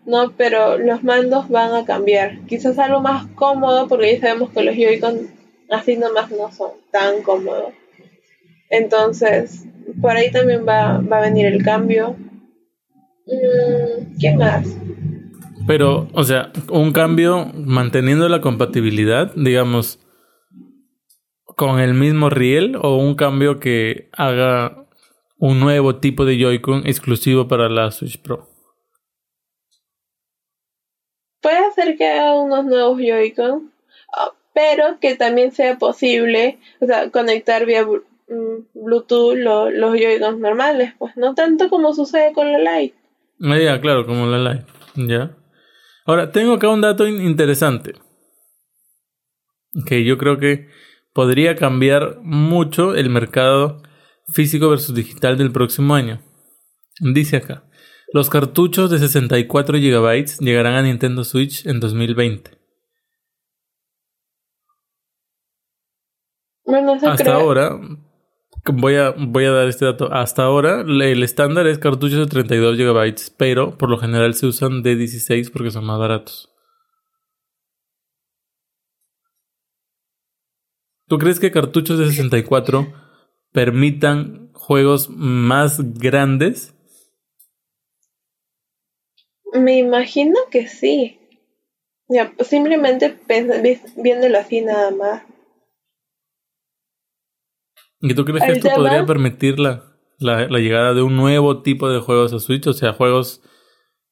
no, 0.05 0.31
pero 0.37 0.77
los 0.77 1.03
mandos 1.03 1.49
van 1.49 1.73
a 1.73 1.85
cambiar. 1.85 2.39
Quizás 2.47 2.77
algo 2.77 3.01
más 3.01 3.25
cómodo, 3.35 3.87
porque 3.87 4.13
ya 4.13 4.21
sabemos 4.21 4.51
que 4.51 4.63
los 4.63 4.75
Joy-Con 4.75 5.27
así 5.69 5.97
nomás 5.97 6.29
no 6.31 6.51
son 6.51 6.71
tan 6.91 7.23
cómodos. 7.23 7.73
Entonces, 8.69 9.65
por 10.01 10.11
ahí 10.11 10.31
también 10.31 10.65
va, 10.67 10.99
va 10.99 11.17
a 11.17 11.21
venir 11.21 11.47
el 11.47 11.63
cambio. 11.63 12.15
Mm, 13.25 14.17
¿Qué 14.19 14.35
más? 14.35 14.77
Pero, 15.67 16.07
o 16.13 16.23
sea, 16.23 16.51
un 16.69 16.91
cambio 16.91 17.47
manteniendo 17.55 18.29
la 18.29 18.41
compatibilidad, 18.41 19.33
digamos, 19.35 19.99
con 21.55 21.79
el 21.79 21.95
mismo 21.95 22.29
riel 22.29 22.77
o 22.79 22.97
un 22.97 23.15
cambio 23.15 23.59
que 23.59 24.09
haga 24.11 24.85
un 25.37 25.59
nuevo 25.59 25.95
tipo 25.95 26.25
de 26.25 26.37
Joy-Con 26.37 26.85
exclusivo 26.85 27.47
para 27.47 27.69
la 27.69 27.89
Switch 27.89 28.21
Pro. 28.21 28.54
Puede 31.45 31.71
ser 31.75 31.95
que 31.95 32.07
haga 32.07 32.41
unos 32.41 32.65
nuevos 32.65 32.97
Joy-Con, 32.97 33.71
ah, 34.17 34.31
pero 34.51 34.99
que 34.99 35.13
también 35.13 35.51
sea 35.51 35.77
posible, 35.77 36.57
o 36.81 36.87
sea, 36.87 37.11
conectar 37.11 37.67
vía 37.67 37.85
mm, 37.85 38.63
Bluetooth 38.73 39.35
los 39.35 39.91
Joy-Cons 39.95 40.39
normales, 40.39 40.95
pues 40.97 41.15
no 41.17 41.35
tanto 41.35 41.69
como 41.69 41.93
sucede 41.93 42.33
con 42.33 42.51
la 42.51 42.57
Lite. 42.57 42.95
Ah, 43.43 43.79
claro, 43.79 44.07
como 44.07 44.25
la 44.25 44.39
Lite, 44.39 44.65
ya. 44.95 45.37
Ahora, 46.07 46.31
tengo 46.31 46.53
acá 46.53 46.67
un 46.69 46.81
dato 46.81 47.07
interesante. 47.07 47.93
Que 49.85 50.03
yo 50.03 50.17
creo 50.17 50.39
que 50.39 50.67
podría 51.13 51.55
cambiar 51.55 52.21
mucho 52.23 52.95
el 52.95 53.11
mercado 53.11 53.83
físico 54.33 54.67
versus 54.71 54.95
digital 54.95 55.37
del 55.37 55.51
próximo 55.51 55.93
año. 55.93 56.23
Dice 56.99 57.37
acá, 57.37 57.65
los 58.15 58.29
cartuchos 58.29 58.89
de 58.91 58.97
64 58.97 59.77
GB 59.77 60.39
llegarán 60.39 60.75
a 60.75 60.83
Nintendo 60.83 61.25
Switch 61.25 61.65
en 61.65 61.81
2020. 61.81 62.49
Hasta 67.05 67.35
ahora, 67.35 67.77
voy 68.71 68.95
a, 68.95 69.13
voy 69.17 69.43
a 69.43 69.51
dar 69.51 69.67
este 69.67 69.83
dato. 69.83 70.13
Hasta 70.13 70.43
ahora, 70.43 70.79
el 70.79 71.23
estándar 71.23 71.67
es 71.67 71.77
cartuchos 71.77 72.19
de 72.19 72.27
32 72.27 72.77
GB, 72.77 73.33
pero 73.37 73.77
por 73.77 73.89
lo 73.89 73.97
general 73.97 74.33
se 74.33 74.47
usan 74.47 74.81
de 74.81 74.95
16 74.95 75.49
porque 75.49 75.71
son 75.71 75.83
más 75.83 75.99
baratos. 75.99 76.55
¿Tú 81.09 81.17
crees 81.17 81.41
que 81.41 81.51
cartuchos 81.51 81.99
de 81.99 82.05
64 82.05 82.93
permitan 83.51 84.53
juegos 84.53 85.09
más 85.09 85.81
grandes? 85.99 86.74
Me 89.55 89.77
imagino 89.77 90.35
que 90.51 90.67
sí. 90.67 91.19
Ya, 92.07 92.33
simplemente 92.41 93.17
viéndolo 93.95 94.37
así 94.37 94.61
nada 94.61 94.91
más. 94.91 95.23
¿Y 98.01 98.13
tú 98.13 98.25
crees 98.25 98.43
que 98.43 98.51
esto 98.51 98.69
podría 98.75 99.05
permitir 99.05 99.57
la, 99.59 99.83
la, 100.19 100.59
llegada 100.59 100.93
de 100.93 101.01
un 101.01 101.15
nuevo 101.15 101.63
tipo 101.63 101.89
de 101.89 102.01
juegos 102.01 102.33
a 102.33 102.39
Switch? 102.39 102.67
O 102.67 102.73
sea, 102.73 102.93
juegos 102.93 103.41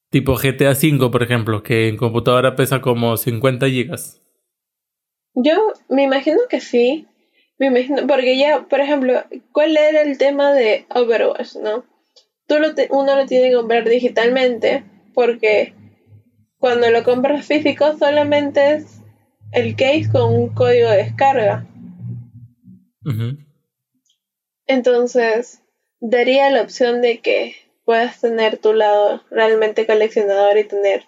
tipo 0.10 0.36
GTA 0.36 0.72
V, 0.72 1.12
por 1.12 1.22
ejemplo, 1.22 1.62
que 1.62 1.90
en 1.90 1.98
computadora 1.98 2.56
pesa 2.56 2.82
como 2.82 3.18
50 3.18 3.68
gigas. 3.68 4.22
Yo 5.36 5.74
me 5.90 6.04
imagino 6.04 6.40
que 6.50 6.62
sí. 6.62 7.08
Me 7.60 7.68
imagino, 7.68 8.08
porque 8.08 8.38
ya, 8.38 8.66
por 8.68 8.80
ejemplo, 8.80 9.24
¿cuál 9.52 9.78
era 9.78 10.02
el 10.02 10.18
tema 10.18 10.54
de 10.54 10.88
Overwatch, 10.90 11.58
no? 11.58 11.84
Tú 12.48 12.56
lo 12.60 12.70
uno 12.90 13.16
lo 13.16 13.26
tiene 13.26 13.50
que 13.50 13.56
comprar 13.56 13.88
digitalmente 13.88 14.84
porque 15.14 15.74
cuando 16.58 16.90
lo 16.90 17.04
compras 17.04 17.46
físico 17.46 17.98
solamente 17.98 18.76
es 18.76 19.02
el 19.52 19.76
case 19.76 20.10
con 20.12 20.34
un 20.34 20.54
código 20.54 20.90
de 20.90 20.98
descarga. 20.98 21.68
Entonces, 24.66 25.62
daría 26.00 26.50
la 26.50 26.62
opción 26.62 27.02
de 27.02 27.20
que 27.20 27.56
puedas 27.86 28.22
tener 28.22 28.58
tu 28.58 28.74
lado 28.74 29.24
realmente 29.30 29.86
coleccionador 29.86 30.58
y 30.58 30.64
tener 30.64 31.06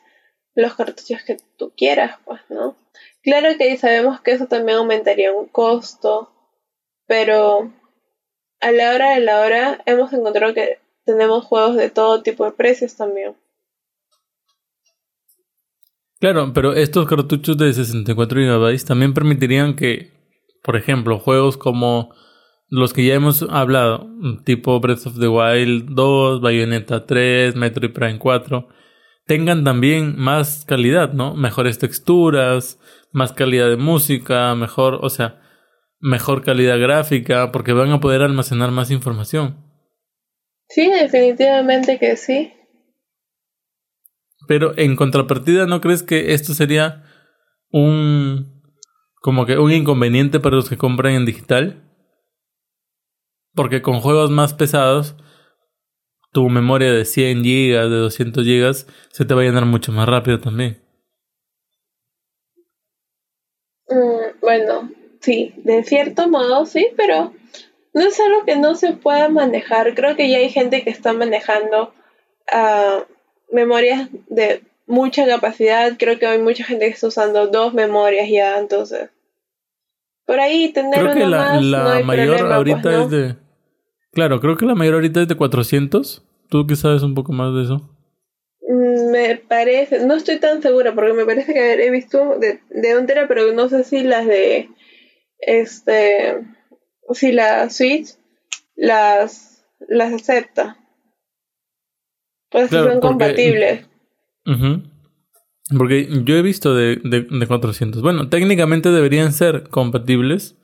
los 0.55 0.75
cartuchos 0.75 1.23
que 1.23 1.37
tú 1.57 1.73
quieras, 1.75 2.17
pues, 2.25 2.41
¿no? 2.49 2.75
Claro 3.23 3.57
que 3.57 3.75
sabemos 3.77 4.21
que 4.21 4.31
eso 4.31 4.47
también 4.47 4.77
aumentaría 4.77 5.33
un 5.33 5.47
costo, 5.47 6.31
pero 7.07 7.73
a 8.59 8.71
la 8.71 8.93
hora 8.93 9.15
de 9.15 9.21
la 9.21 9.41
hora 9.41 9.81
hemos 9.85 10.13
encontrado 10.13 10.53
que 10.53 10.79
tenemos 11.05 11.45
juegos 11.45 11.75
de 11.75 11.89
todo 11.89 12.23
tipo 12.23 12.45
de 12.45 12.51
precios 12.51 12.95
también. 12.95 13.35
Claro, 16.19 16.51
pero 16.53 16.73
estos 16.73 17.07
cartuchos 17.07 17.57
de 17.57 17.73
64 17.73 18.41
GB 18.41 18.85
también 18.85 19.13
permitirían 19.13 19.75
que, 19.75 20.11
por 20.63 20.75
ejemplo, 20.77 21.19
juegos 21.19 21.57
como 21.57 22.13
los 22.69 22.93
que 22.93 23.05
ya 23.05 23.15
hemos 23.15 23.43
hablado, 23.43 24.07
tipo 24.43 24.79
Breath 24.79 25.07
of 25.07 25.19
the 25.19 25.27
Wild 25.27 25.89
2, 25.89 26.41
Bayonetta 26.41 27.05
3, 27.05 27.55
Metroid 27.55 27.91
Prime 27.91 28.17
4, 28.17 28.67
tengan 29.25 29.63
también 29.63 30.15
más 30.17 30.65
calidad, 30.65 31.13
¿no? 31.13 31.35
Mejores 31.35 31.79
texturas, 31.79 32.79
más 33.11 33.33
calidad 33.33 33.69
de 33.69 33.77
música, 33.77 34.55
mejor, 34.55 34.99
o 35.01 35.09
sea, 35.09 35.41
mejor 35.99 36.43
calidad 36.43 36.79
gráfica, 36.79 37.51
porque 37.51 37.73
van 37.73 37.91
a 37.91 37.99
poder 37.99 38.21
almacenar 38.21 38.71
más 38.71 38.91
información. 38.91 39.63
Sí, 40.67 40.89
definitivamente 40.89 41.99
que 41.99 42.15
sí. 42.15 42.54
Pero 44.47 44.77
en 44.77 44.95
contrapartida, 44.95 45.65
¿no 45.65 45.81
crees 45.81 46.03
que 46.03 46.33
esto 46.33 46.53
sería 46.53 47.03
un 47.71 48.55
como 49.21 49.45
que 49.45 49.57
un 49.57 49.71
inconveniente 49.71 50.39
para 50.39 50.55
los 50.55 50.69
que 50.69 50.77
compran 50.77 51.13
en 51.13 51.25
digital? 51.25 51.81
Porque 53.55 53.81
con 53.81 54.01
juegos 54.01 54.29
más 54.29 54.53
pesados, 54.53 55.15
tu 56.31 56.49
memoria 56.49 56.91
de 56.91 57.05
100 57.05 57.41
GB, 57.41 57.89
de 57.89 57.97
200 57.97 58.45
GB, 58.45 58.73
se 59.09 59.25
te 59.25 59.33
va 59.33 59.41
a 59.41 59.45
llenar 59.45 59.65
mucho 59.65 59.91
más 59.91 60.07
rápido 60.07 60.39
también. 60.39 60.81
Mm, 63.87 64.39
bueno, 64.41 64.91
sí, 65.21 65.53
de 65.63 65.83
cierto 65.83 66.27
modo 66.27 66.65
sí, 66.65 66.89
pero 66.97 67.33
no 67.93 68.01
es 68.01 68.19
algo 68.19 68.43
que 68.45 68.57
no 68.57 68.75
se 68.75 68.93
pueda 68.93 69.29
manejar. 69.29 69.95
Creo 69.95 70.15
que 70.15 70.29
ya 70.29 70.37
hay 70.37 70.49
gente 70.49 70.83
que 70.83 70.89
está 70.89 71.13
manejando 71.13 71.93
uh, 72.53 73.14
memorias 73.51 74.09
de 74.29 74.61
mucha 74.87 75.25
capacidad. 75.25 75.93
Creo 75.97 76.19
que 76.19 76.27
hay 76.27 76.39
mucha 76.39 76.63
gente 76.63 76.85
que 76.85 76.91
está 76.91 77.07
usando 77.07 77.47
dos 77.47 77.73
memorias 77.73 78.29
ya, 78.29 78.57
entonces. 78.59 79.09
Por 80.25 80.39
ahí 80.39 80.71
tener 80.73 80.99
creo 80.99 81.13
que 81.13 81.25
la, 81.25 81.61
la 81.61 81.99
mayor 82.03 82.39
pues, 82.39 82.51
ahorita 82.51 83.03
es 83.03 83.09
de. 83.09 83.35
Claro, 84.11 84.39
creo 84.39 84.57
que 84.57 84.65
la 84.65 84.75
mayor 84.75 84.95
ahorita 84.95 85.21
es 85.21 85.27
de 85.27 85.35
400. 85.35 86.25
¿Tú 86.49 86.67
qué 86.67 86.75
sabes 86.75 87.03
un 87.03 87.15
poco 87.15 87.31
más 87.31 87.53
de 87.53 87.63
eso? 87.63 87.91
Me 88.67 89.35
parece, 89.35 90.05
no 90.05 90.15
estoy 90.15 90.39
tan 90.39 90.61
segura 90.61 90.95
porque 90.95 91.13
me 91.13 91.25
parece 91.25 91.53
que 91.53 91.73
he 91.73 91.91
visto 91.91 92.37
de, 92.39 92.61
de 92.69 92.97
un 92.97 93.05
tera, 93.05 93.27
pero 93.27 93.53
no 93.53 93.69
sé 93.69 93.83
si 93.83 94.03
las 94.03 94.25
de 94.25 94.69
este 95.39 96.39
si 97.11 97.31
la 97.31 97.69
Switch 97.69 98.15
las 98.75 99.65
las 99.87 100.13
acepta. 100.13 100.77
Pues 102.55 102.69
si 102.69 102.77
son 102.77 103.01
compatibles. 103.01 103.85
Porque 105.77 106.07
yo 106.23 106.35
he 106.37 106.41
visto 106.41 106.73
de, 106.73 107.01
de, 107.03 107.27
de 107.29 107.47
400. 107.47 108.01
Bueno, 108.01 108.29
técnicamente 108.29 108.91
deberían 108.91 109.33
ser 109.33 109.67
compatibles. 109.67 110.57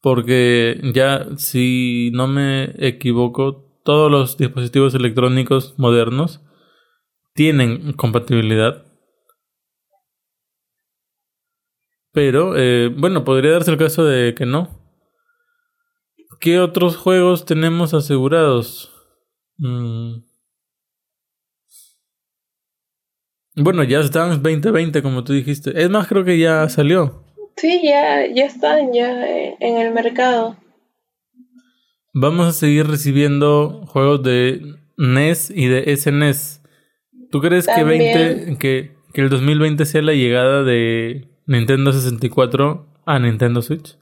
Porque 0.00 0.80
ya, 0.94 1.26
si 1.36 2.12
no 2.14 2.28
me 2.28 2.72
equivoco, 2.78 3.80
todos 3.82 4.12
los 4.12 4.36
dispositivos 4.36 4.94
electrónicos 4.94 5.74
modernos 5.76 6.40
tienen 7.34 7.94
compatibilidad. 7.94 8.86
Pero, 12.12 12.56
eh, 12.56 12.94
bueno, 12.96 13.24
podría 13.24 13.50
darse 13.50 13.72
el 13.72 13.76
caso 13.76 14.04
de 14.04 14.36
que 14.36 14.46
no. 14.46 14.68
¿Qué 16.38 16.60
otros 16.60 16.96
juegos 16.96 17.44
tenemos 17.44 17.92
asegurados? 17.92 18.92
Mm. 19.56 20.27
Bueno, 23.60 23.82
ya 23.82 24.00
están 24.00 24.42
2020, 24.42 25.02
como 25.02 25.24
tú 25.24 25.32
dijiste. 25.32 25.82
Es 25.82 25.90
más, 25.90 26.06
creo 26.06 26.24
que 26.24 26.38
ya 26.38 26.68
salió. 26.68 27.24
Sí, 27.56 27.80
ya, 27.82 28.24
ya 28.26 28.44
están 28.44 28.92
ya 28.92 29.26
en 29.26 29.78
el 29.78 29.92
mercado. 29.92 30.56
Vamos 32.14 32.46
a 32.46 32.52
seguir 32.52 32.86
recibiendo 32.86 33.84
juegos 33.86 34.22
de 34.22 34.60
NES 34.96 35.50
y 35.50 35.66
de 35.66 35.96
SNES. 35.96 36.62
¿Tú 37.30 37.40
crees 37.40 37.66
que, 37.66 37.82
20, 37.82 38.58
que, 38.58 38.96
que 39.12 39.20
el 39.20 39.28
2020 39.28 39.84
sea 39.84 40.02
la 40.02 40.12
llegada 40.12 40.62
de 40.62 41.28
Nintendo 41.46 41.92
64 41.92 42.86
a 43.06 43.18
Nintendo 43.18 43.60
Switch? 43.60 43.98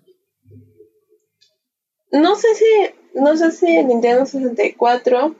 No 2.13 2.37
sé 2.37 2.49
si, 2.55 3.21
no 3.21 3.37
sé 3.37 3.53
si 3.53 3.85
Nintendo 3.85 4.27
64, 4.27 5.35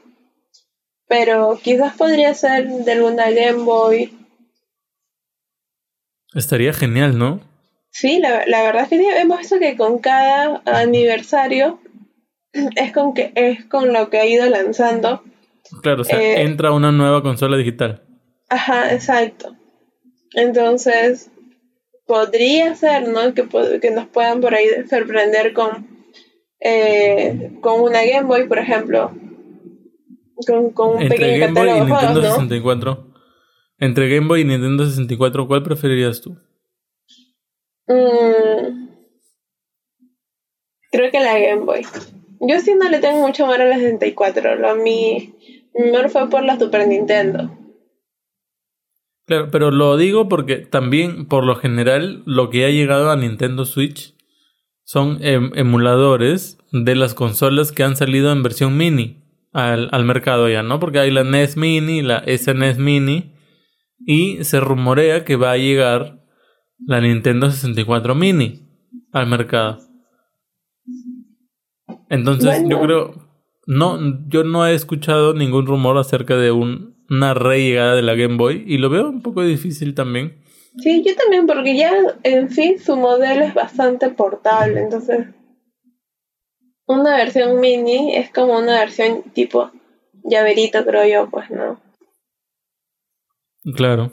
pero 1.09 1.59
quizás 1.63 1.97
podría 1.97 2.35
ser 2.35 2.69
de 2.69 2.93
alguna 2.93 3.31
Game 3.31 3.65
Boy. 3.65 4.13
Estaría 6.35 6.73
genial, 6.73 7.19
¿no? 7.19 7.41
Sí, 7.91 8.19
la, 8.19 8.45
la 8.47 8.63
verdad 8.63 8.83
es 8.83 8.89
que 8.89 8.99
sí, 8.99 9.07
hemos 9.07 9.39
visto 9.39 9.59
que 9.59 9.77
con 9.77 9.99
cada 9.99 10.63
aniversario 10.67 11.81
es 12.77 12.93
con 12.93 13.15
que 13.15 13.33
es 13.35 13.65
con 13.65 13.93
lo 13.93 14.11
que 14.11 14.19
ha 14.19 14.27
ido 14.27 14.47
lanzando. 14.47 15.23
Claro, 15.83 16.03
o 16.03 16.05
sea, 16.05 16.21
Eh, 16.21 16.43
entra 16.43 16.73
una 16.73 16.93
nueva 16.93 17.23
consola 17.23 17.57
digital. 17.57 18.03
Ajá, 18.49 18.93
exacto. 18.93 19.57
Entonces, 20.35 21.31
podría 22.07 22.75
ser, 22.75 23.09
¿no? 23.09 23.35
Que, 23.35 23.49
que 23.81 23.91
nos 23.91 24.07
puedan 24.07 24.41
por 24.41 24.55
ahí 24.55 24.67
sorprender 24.89 25.53
con, 25.55 25.89
eh, 26.61 27.51
con 27.63 27.81
una 27.81 28.05
Game 28.05 28.27
Boy, 28.29 28.47
por 28.47 28.59
ejemplo. 28.59 29.13
Con, 30.45 30.71
con 30.71 30.97
un 30.97 31.03
Entre 31.03 31.19
pequeño 31.19 31.41
Game 31.41 31.53
Boy 31.61 31.69
y 31.69 31.73
catálogo 31.73 31.87
Nintendo 31.87 32.21
juegos, 32.21 32.39
¿no? 32.39 32.49
64. 32.49 33.15
Entre 33.79 34.09
Game 34.09 34.27
Boy 34.27 34.41
y 34.41 34.45
Nintendo 34.45 34.87
64, 34.87 35.47
¿cuál 35.47 35.63
preferirías 35.63 36.21
tú? 36.21 36.37
Mm, 37.87 38.89
creo 40.91 41.11
que 41.11 41.21
la 41.21 41.39
Game 41.39 41.65
Boy. 41.65 41.83
Yo 42.41 42.61
sí 42.61 42.75
no 42.75 42.89
le 42.89 42.99
tengo 42.99 43.27
mucho 43.27 43.45
amor 43.45 43.61
a 43.61 43.67
la 43.67 43.77
64. 43.77 44.57
Lo 44.57 44.77
mi, 44.77 45.35
mi 45.75 45.89
amor 45.89 46.11
fue 46.11 46.29
por 46.29 46.45
la 46.45 46.59
Super 46.59 46.87
Nintendo. 46.87 47.51
Claro, 49.27 49.49
pero 49.51 49.71
lo 49.71 49.97
digo 49.97 50.29
porque 50.29 50.57
también, 50.57 51.27
por 51.27 51.45
lo 51.45 51.57
general, 51.57 52.23
lo 52.27 52.51
que 52.51 52.65
ha 52.65 52.71
llegado 52.71 53.11
a 53.11 53.17
Nintendo 53.17 53.65
Switch 53.65 54.15
son 54.85 55.19
em- 55.21 55.51
emuladores 55.57 56.59
de 56.71 56.95
las 56.95 57.15
consolas 57.15 57.73
que 57.73 57.83
han 57.83 57.97
salido 57.97 58.31
en 58.31 58.43
versión 58.43 58.77
mini 58.77 59.26
al, 59.57 59.89
al 59.93 60.05
mercado 60.05 60.49
ya, 60.49 60.63
¿no? 60.63 60.79
Porque 60.79 60.99
hay 60.99 61.11
la 61.11 61.25
NES 61.25 61.57
Mini, 61.57 62.03
la 62.03 62.23
SNES 62.27 62.79
Mini, 62.79 63.33
y 63.99 64.45
se 64.45 64.61
rumorea 64.61 65.25
que 65.25 65.37
va 65.37 65.53
a 65.53 65.57
llegar 65.57 66.21
la 66.79 67.01
Nintendo 67.01 67.51
64 67.51 68.15
Mini 68.15 68.69
al 69.13 69.27
mercado. 69.27 69.79
Entonces, 72.09 72.63
yo 72.69 72.81
creo, 72.81 73.15
no, 73.67 73.99
yo 74.29 74.45
no 74.45 74.67
he 74.67 74.75
escuchado 74.75 75.35
ningún 75.35 75.67
rumor 75.67 75.97
acerca 75.99 76.37
de 76.37 76.53
un- 76.53 76.95
una 77.09 77.35
rellegada 77.35 77.95
de 77.95 78.03
la 78.03 78.15
Game 78.15 78.37
Boy 78.37 78.65
y 78.67 78.79
lo 78.79 78.91
veo 78.91 79.09
un 79.09 79.23
poco 79.23 79.43
difícil 79.43 79.95
también. 79.95 80.39
Sí, 80.79 81.03
yo 81.07 81.15
también, 81.17 81.47
porque 81.47 81.77
ya 81.77 81.93
en 82.23 82.51
fin 82.51 82.79
su 82.79 82.97
modelo 82.97 83.45
es 83.45 83.55
bastante 83.55 84.11
portable, 84.11 84.81
entonces 84.81 85.29
una 86.87 87.17
versión 87.17 87.61
mini 87.61 88.15
es 88.17 88.31
como 88.33 88.59
una 88.59 88.79
versión 88.81 89.23
tipo 89.35 89.71
llaverito, 90.25 90.85
creo 90.85 91.07
yo, 91.07 91.31
pues 91.31 91.51
no. 91.51 91.81
Claro. 93.75 94.13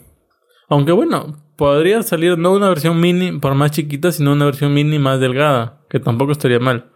Aunque 0.69 0.91
bueno, 0.91 1.35
podría 1.57 2.01
salir 2.03 2.37
no 2.37 2.53
una 2.53 2.69
versión 2.69 2.99
mini 2.99 3.39
por 3.39 3.53
más 3.55 3.71
chiquita, 3.71 4.11
sino 4.11 4.31
una 4.33 4.45
versión 4.45 4.73
mini 4.73 4.97
más 4.99 5.19
delgada, 5.19 5.85
que 5.89 5.99
tampoco 5.99 6.31
estaría 6.31 6.59
mal. 6.59 6.91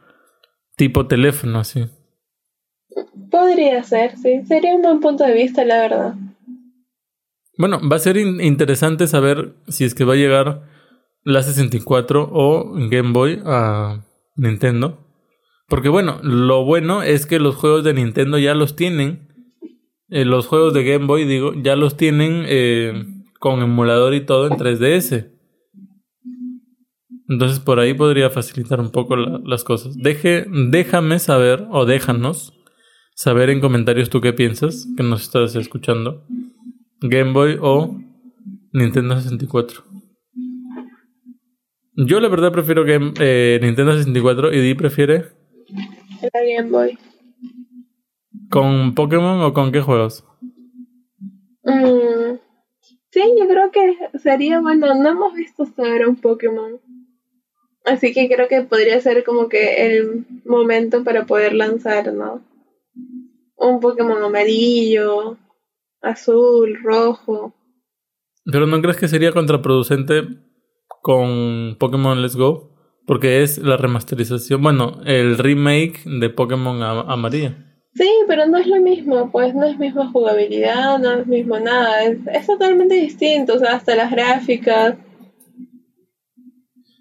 Tipo 0.75 1.07
teléfono, 1.07 1.59
así. 1.59 1.85
Podría 3.29 3.83
ser, 3.83 4.17
sí, 4.17 4.43
sería 4.45 4.75
un 4.75 4.81
buen 4.81 4.99
punto 4.99 5.23
de 5.23 5.33
vista, 5.33 5.65
la 5.65 5.79
verdad. 5.79 6.13
Bueno, 7.57 7.79
va 7.87 7.97
a 7.97 7.99
ser 7.99 8.17
in- 8.17 8.39
interesante 8.41 9.07
saber 9.07 9.55
si 9.67 9.83
es 9.83 9.93
que 9.95 10.05
va 10.05 10.13
a 10.13 10.17
llegar 10.17 10.63
la 11.23 11.41
64 11.43 12.29
o 12.31 12.71
Game 12.89 13.11
Boy 13.11 13.41
a 13.45 14.05
Nintendo. 14.35 15.06
Porque 15.67 15.89
bueno, 15.89 16.19
lo 16.23 16.63
bueno 16.65 17.03
es 17.03 17.25
que 17.25 17.39
los 17.39 17.55
juegos 17.55 17.83
de 17.83 17.93
Nintendo 17.93 18.37
ya 18.39 18.53
los 18.55 18.75
tienen. 18.75 19.27
eh, 20.09 20.23
los 20.23 20.47
juegos 20.47 20.73
de 20.73 20.85
Game 20.85 21.05
Boy, 21.05 21.25
digo, 21.25 21.53
ya 21.53 21.75
los 21.75 21.97
tienen 21.97 22.43
eh, 22.47 22.93
con 23.39 23.61
emulador 23.61 24.13
y 24.13 24.25
todo 24.25 24.47
en 24.47 24.53
3DS. 24.53 25.31
Entonces 27.29 27.59
por 27.59 27.79
ahí 27.81 27.93
podría 27.93 28.29
facilitar 28.29 28.79
un 28.79 28.91
poco 28.91 29.17
la- 29.17 29.41
las 29.43 29.65
cosas. 29.65 29.97
Deje, 29.97 30.45
déjame 30.71 31.19
saber 31.19 31.65
o 31.71 31.85
déjanos 31.85 32.53
saber 33.15 33.49
en 33.49 33.59
comentarios 33.59 34.09
tú 34.09 34.21
qué 34.21 34.31
piensas, 34.31 34.87
que 34.95 35.03
nos 35.03 35.23
estás 35.23 35.55
escuchando. 35.57 36.23
Game 37.01 37.33
Boy 37.33 37.57
o 37.59 37.99
Nintendo 38.71 39.19
64. 39.19 39.83
Yo 41.95 42.19
la 42.21 42.29
verdad 42.29 42.51
prefiero 42.53 42.85
Game, 42.85 43.11
eh, 43.19 43.59
Nintendo 43.61 43.91
64 43.91 44.53
y 44.53 44.59
Di 44.61 44.73
prefiere 44.75 45.25
La 46.21 46.41
Game 46.41 46.69
Boy. 46.69 46.97
con 48.49 48.95
Pokémon 48.95 49.41
o 49.41 49.53
con 49.53 49.71
qué 49.71 49.81
juegos. 49.81 50.23
Mm, 51.63 52.37
sí, 53.09 53.21
yo 53.39 53.47
creo 53.47 53.71
que 53.71 53.97
sería 54.19 54.61
bueno. 54.61 54.93
No 54.95 55.09
hemos 55.09 55.33
visto 55.33 55.63
hasta 55.63 55.83
ahora 55.83 56.07
un 56.07 56.15
Pokémon. 56.15 56.79
Así 57.85 58.13
que 58.13 58.27
creo 58.27 58.47
que 58.47 58.63
podría 58.63 58.99
ser 58.99 59.23
como 59.23 59.47
que 59.47 59.85
el 59.85 60.25
momento 60.45 61.03
para 61.03 61.25
poder 61.25 61.53
lanzar, 61.53 62.13
¿no? 62.13 62.41
Un 63.55 63.79
Pokémon 63.79 64.21
amarillo, 64.23 65.37
azul, 66.01 66.77
rojo. 66.83 67.53
Pero 68.45 68.67
¿no 68.67 68.81
crees 68.81 68.97
que 68.97 69.07
sería 69.07 69.31
contraproducente 69.31 70.23
con 71.01 71.77
Pokémon 71.79 72.21
Let's 72.21 72.35
Go? 72.35 72.76
Porque 73.07 73.41
es 73.41 73.57
la 73.57 73.77
remasterización, 73.77 74.61
bueno, 74.61 75.01
el 75.05 75.37
remake 75.39 76.01
de 76.05 76.29
Pokémon 76.29 76.83
amarillo. 76.83 77.53
Sí, 77.95 78.07
pero 78.27 78.45
no 78.45 78.57
es 78.59 78.67
lo 78.67 78.79
mismo, 78.79 79.31
pues 79.31 79.55
no 79.55 79.65
es 79.65 79.79
misma 79.79 80.11
jugabilidad, 80.11 80.99
no 80.99 81.13
es 81.13 81.25
mismo 81.25 81.57
nada, 81.57 82.03
es, 82.03 82.19
es 82.31 82.45
totalmente 82.45 82.93
distinto, 82.93 83.55
o 83.55 83.57
sea, 83.59 83.75
hasta 83.77 83.95
las 83.95 84.11
gráficas. 84.11 84.97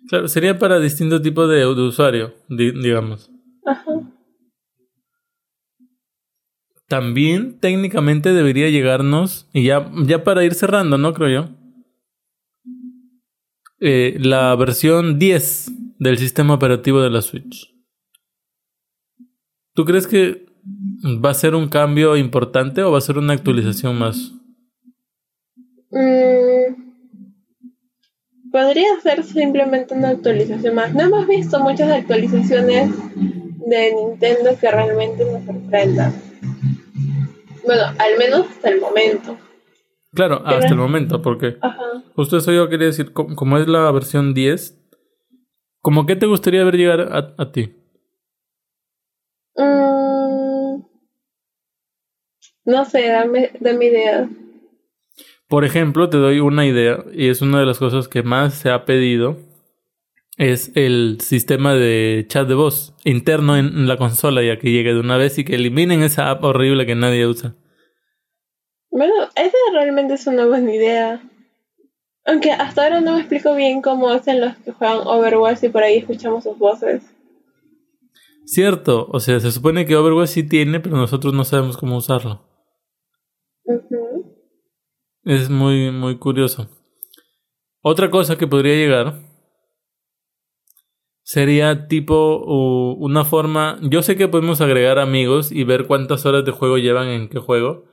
Claro, 0.08 0.28
sería 0.28 0.58
para 0.58 0.78
distinto 0.78 1.20
tipo 1.20 1.46
de, 1.48 1.58
de 1.58 1.66
usuario, 1.82 2.32
di- 2.48 2.70
digamos. 2.70 3.30
Ajá. 3.66 3.92
También 6.88 7.58
técnicamente 7.58 8.32
debería 8.32 8.70
llegarnos, 8.70 9.48
y 9.52 9.64
ya, 9.64 9.90
ya 10.04 10.22
para 10.22 10.44
ir 10.44 10.54
cerrando, 10.54 10.98
¿no? 10.98 11.12
Creo 11.14 11.28
yo. 11.28 11.50
eh, 13.80 14.16
la 14.20 14.54
versión 14.56 15.18
10 15.18 15.70
del 15.98 16.18
sistema 16.18 16.54
operativo 16.54 17.00
de 17.00 17.11
la 17.11 17.22
Switch. 17.22 17.74
¿Tú 19.74 19.85
crees 19.85 20.06
que 20.06 20.46
va 21.24 21.30
a 21.30 21.35
ser 21.35 21.54
un 21.54 21.68
cambio 21.68 22.16
importante 22.16 22.82
o 22.82 22.92
va 22.92 22.98
a 22.98 23.02
ser 23.02 23.18
una 23.18 23.32
actualización 23.35 23.98
más? 23.98 24.32
Mm, 25.90 26.74
podría 28.50 29.00
ser 29.02 29.22
simplemente 29.24 29.94
una 29.94 30.11
actualización 30.11 30.74
más. 30.74 30.94
No 30.94 31.02
hemos 31.02 31.26
visto 31.26 31.61
muchas 31.61 31.90
actualizaciones 31.90 32.90
de 33.14 33.94
Nintendo 33.94 34.50
que 34.61 34.70
realmente 34.70 35.24
nos 35.30 35.44
sorprendan. 35.44 36.14
Bueno, 37.64 37.82
al 37.98 38.18
menos 38.18 38.46
hasta 38.48 38.70
el 38.70 38.80
momento. 38.80 39.37
Claro, 40.14 40.40
hasta 40.46 40.68
el 40.68 40.76
momento, 40.76 41.20
porque 41.20 41.56
Ajá. 41.61 41.78
justo 42.14 42.38
eso 42.38 42.50
yo 42.52 42.68
quería 42.68 42.87
decir, 42.87 43.12
co- 43.12 43.26
como 43.35 43.59
es 43.59 43.66
la 43.68 43.90
versión 43.90 44.32
10, 44.35 44.75
¿cómo 45.87 46.05
qué 46.05 46.16
te 46.16 46.27
gustaría 46.27 46.64
ver 46.64 46.77
llegar 46.77 47.01
a, 47.01 47.33
a 47.40 47.53
ti? 47.53 47.72
Mm, 49.55 50.83
no 52.64 52.84
sé, 52.84 53.07
dame, 53.07 53.53
dame 53.61 53.84
idea. 53.84 54.28
Por 55.47 55.64
ejemplo, 55.64 56.11
te 56.11 56.16
doy 56.16 56.41
una 56.41 56.66
idea, 56.66 57.05
y 57.12 57.28
es 57.28 57.41
una 57.41 57.61
de 57.61 57.66
las 57.66 57.78
cosas 57.78 58.09
que 58.09 58.24
más 58.24 58.55
se 58.55 58.70
ha 58.70 58.84
pedido, 58.84 59.37
es 60.37 60.72
el 60.74 61.18
sistema 61.20 61.74
de 61.74 62.24
chat 62.26 62.49
de 62.49 62.55
voz 62.55 62.97
interno 63.05 63.57
en, 63.57 63.66
en 63.66 63.87
la 63.87 63.97
consola, 63.97 64.43
ya 64.43 64.59
que 64.59 64.72
llegue 64.72 64.93
de 64.93 64.99
una 64.99 65.16
vez 65.16 65.39
y 65.39 65.45
que 65.45 65.55
eliminen 65.55 66.03
esa 66.03 66.30
app 66.30 66.43
horrible 66.43 66.84
que 66.84 66.97
nadie 66.97 67.28
usa. 67.28 67.55
Bueno, 68.91 69.14
esa 69.37 69.57
realmente 69.72 70.14
es 70.14 70.26
una 70.26 70.47
buena 70.47 70.74
idea. 70.74 71.22
Aunque 72.27 72.51
hasta 72.51 72.83
ahora 72.83 73.01
no 73.01 73.12
me 73.14 73.20
explico 73.20 73.55
bien 73.55 73.81
cómo 73.81 74.09
hacen 74.09 74.41
los 74.41 74.57
que 74.57 74.72
juegan 74.72 75.07
Overwatch 75.07 75.62
y 75.62 75.68
por 75.68 75.85
ahí 75.85 75.99
escuchamos 75.99 76.43
sus 76.43 76.59
voces. 76.59 77.03
Cierto, 78.45 79.07
o 79.11 79.20
sea, 79.20 79.39
se 79.39 79.53
supone 79.53 79.87
que 79.87 79.97
Overwatch 79.97 80.31
sí 80.31 80.43
tiene, 80.43 80.81
pero 80.81 80.97
nosotros 80.97 81.33
no 81.33 81.45
sabemos 81.45 81.77
cómo 81.77 81.97
usarlo. 81.97 82.43
Es 85.24 85.51
muy, 85.51 85.91
muy 85.91 86.18
curioso. 86.18 86.68
Otra 87.81 88.11
cosa 88.11 88.37
que 88.37 88.49
podría 88.49 88.74
llegar 88.74 89.22
sería 91.22 91.87
tipo 91.87 92.39
una 92.99 93.24
forma. 93.24 93.79
Yo 93.83 94.03
sé 94.03 94.16
que 94.16 94.29
podemos 94.29 94.61
agregar 94.61 94.99
amigos 94.99 95.53
y 95.53 95.64
ver 95.64 95.87
cuántas 95.87 96.27
horas 96.27 96.45
de 96.45 96.53
juego 96.53 96.79
llevan 96.79 97.09
en 97.09 97.29
qué 97.29 97.39
juego, 97.39 97.85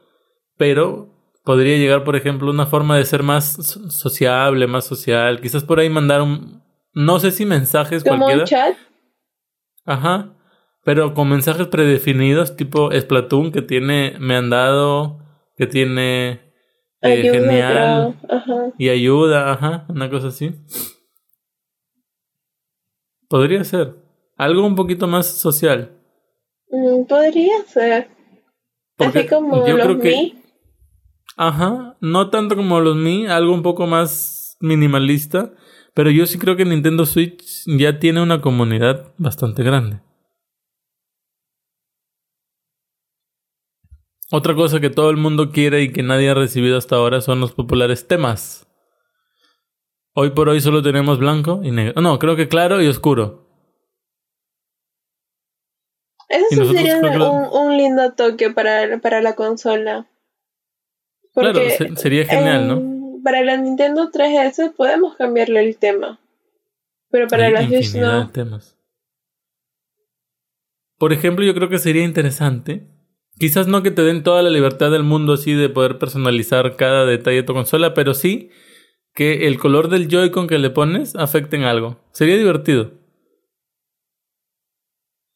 pero 0.57 1.12
podría 1.43 1.77
llegar, 1.77 2.03
por 2.03 2.15
ejemplo, 2.15 2.49
una 2.49 2.65
forma 2.65 2.97
de 2.97 3.05
ser 3.05 3.23
más 3.23 3.53
sociable, 3.89 4.67
más 4.67 4.85
social. 4.85 5.41
Quizás 5.41 5.63
por 5.63 5.79
ahí 5.79 5.89
mandar 5.89 6.21
un, 6.21 6.63
no 6.93 7.19
sé 7.19 7.31
si 7.31 7.45
mensajes 7.45 8.03
Como 8.03 8.25
cualquiera. 8.25 8.41
un 8.41 8.45
chat. 8.47 8.77
Ajá. 9.85 10.33
Pero 10.85 11.13
con 11.13 11.29
mensajes 11.29 11.67
predefinidos, 11.67 12.55
tipo 12.57 12.91
Splatoon, 12.91 13.51
que 13.51 13.61
tiene, 13.61 14.15
me 14.19 14.35
han 14.35 14.49
dado, 14.49 15.19
que 15.55 15.65
tiene 15.65 16.31
eh, 17.01 17.11
Ayuda, 17.29 17.33
genial. 17.33 18.19
Ajá. 18.29 18.53
y 18.77 18.89
ayuda, 18.89 19.51
ajá, 19.51 19.85
una 19.87 20.09
cosa 20.09 20.27
así. 20.27 20.53
Podría 23.29 23.63
ser. 23.63 23.95
Algo 24.37 24.65
un 24.65 24.75
poquito 24.75 25.07
más 25.07 25.27
social. 25.27 25.97
Mm, 26.69 27.05
podría 27.05 27.63
ser. 27.67 28.09
Porque 28.97 29.19
Así 29.19 29.27
como 29.29 29.65
yo 29.65 29.77
los 29.77 29.85
creo 29.85 29.99
que-. 29.99 30.33
Ajá, 31.35 31.97
no 31.99 32.29
tanto 32.29 32.55
como 32.55 32.79
los 32.79 32.95
Mi, 32.95 33.27
algo 33.27 33.53
un 33.53 33.63
poco 33.63 33.87
más 33.87 34.57
minimalista, 34.59 35.51
pero 35.93 36.09
yo 36.09 36.25
sí 36.25 36.37
creo 36.37 36.55
que 36.55 36.65
Nintendo 36.65 37.05
Switch 37.05 37.63
ya 37.65 37.99
tiene 37.99 38.21
una 38.21 38.41
comunidad 38.41 39.13
bastante 39.17 39.63
grande. 39.63 40.01
Otra 44.31 44.55
cosa 44.55 44.79
que 44.79 44.89
todo 44.89 45.11
el 45.11 45.17
mundo 45.17 45.51
quiere 45.51 45.83
y 45.83 45.91
que 45.91 46.01
nadie 46.01 46.29
ha 46.29 46.33
recibido 46.33 46.77
hasta 46.77 46.95
ahora 46.95 47.21
son 47.21 47.39
los 47.39 47.51
populares 47.51 48.07
temas. 48.07 48.67
Hoy 50.15 50.31
por 50.31 50.49
hoy 50.49 50.61
solo 50.61 50.81
tenemos 50.81 51.19
blanco 51.19 51.61
y 51.63 51.71
negro. 51.71 52.01
No, 52.01 52.17
creo 52.19 52.35
que 52.35 52.47
claro 52.47 52.81
y 52.81 52.87
oscuro. 52.87 53.47
Eso 56.29 56.65
sería 56.65 56.97
un, 56.97 57.47
un 57.51 57.77
lindo 57.77 58.13
toque 58.13 58.49
para, 58.49 58.99
para 59.01 59.21
la 59.21 59.35
consola. 59.35 60.07
Claro, 61.33 61.53
Porque 61.53 61.95
sería 61.95 62.25
genial, 62.25 62.67
¿no? 62.67 63.21
Para 63.23 63.43
la 63.43 63.57
Nintendo 63.57 64.11
3DS 64.11 64.75
podemos 64.75 65.15
cambiarle 65.15 65.63
el 65.63 65.77
tema. 65.77 66.19
Pero 67.09 67.27
para 67.27 67.45
Hay 67.45 67.53
la 67.53 67.67
Switch 67.67 67.95
no. 67.95 68.25
de 68.25 68.31
temas. 68.31 68.77
Por 70.97 71.13
ejemplo, 71.13 71.43
yo 71.43 71.53
creo 71.53 71.69
que 71.69 71.79
sería 71.79 72.03
interesante. 72.03 72.87
Quizás 73.39 73.67
no 73.67 73.81
que 73.81 73.91
te 73.91 74.03
den 74.03 74.23
toda 74.23 74.43
la 74.43 74.49
libertad 74.49 74.91
del 74.91 75.03
mundo 75.03 75.33
así 75.33 75.53
de 75.53 75.69
poder 75.69 75.97
personalizar 75.97 76.75
cada 76.75 77.05
detalle 77.05 77.37
de 77.37 77.43
tu 77.43 77.53
consola, 77.53 77.93
pero 77.93 78.13
sí 78.13 78.49
que 79.13 79.47
el 79.47 79.57
color 79.57 79.89
del 79.89 80.07
Joy-Con 80.07 80.47
que 80.47 80.59
le 80.59 80.69
pones 80.69 81.15
afecte 81.15 81.55
en 81.55 81.63
algo. 81.63 81.99
Sería 82.11 82.37
divertido. 82.37 82.91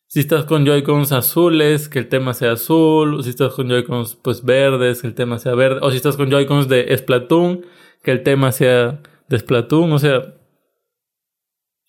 Si 0.09 0.21
estás 0.21 0.45
con 0.45 0.65
Joy-Cons 0.65 1.11
azules, 1.11 1.89
que 1.89 1.99
el 1.99 2.07
tema 2.07 2.33
sea 2.33 2.53
azul. 2.53 3.15
O 3.15 3.23
si 3.23 3.29
estás 3.29 3.53
con 3.53 3.67
Joy-Cons 3.67 4.15
pues 4.15 4.43
verdes, 4.43 5.01
que 5.01 5.07
el 5.07 5.15
tema 5.15 5.37
sea 5.37 5.53
verde. 5.53 5.79
O 5.83 5.91
si 5.91 5.97
estás 5.97 6.15
con 6.15 6.29
Joy-Cons 6.29 6.69
de 6.69 6.97
Splatoon, 6.97 7.65
que 8.03 8.11
el 8.11 8.23
tema 8.23 8.53
sea 8.53 9.01
de 9.27 9.39
Splatoon. 9.39 9.91
O 9.91 9.99
sea, 9.99 10.33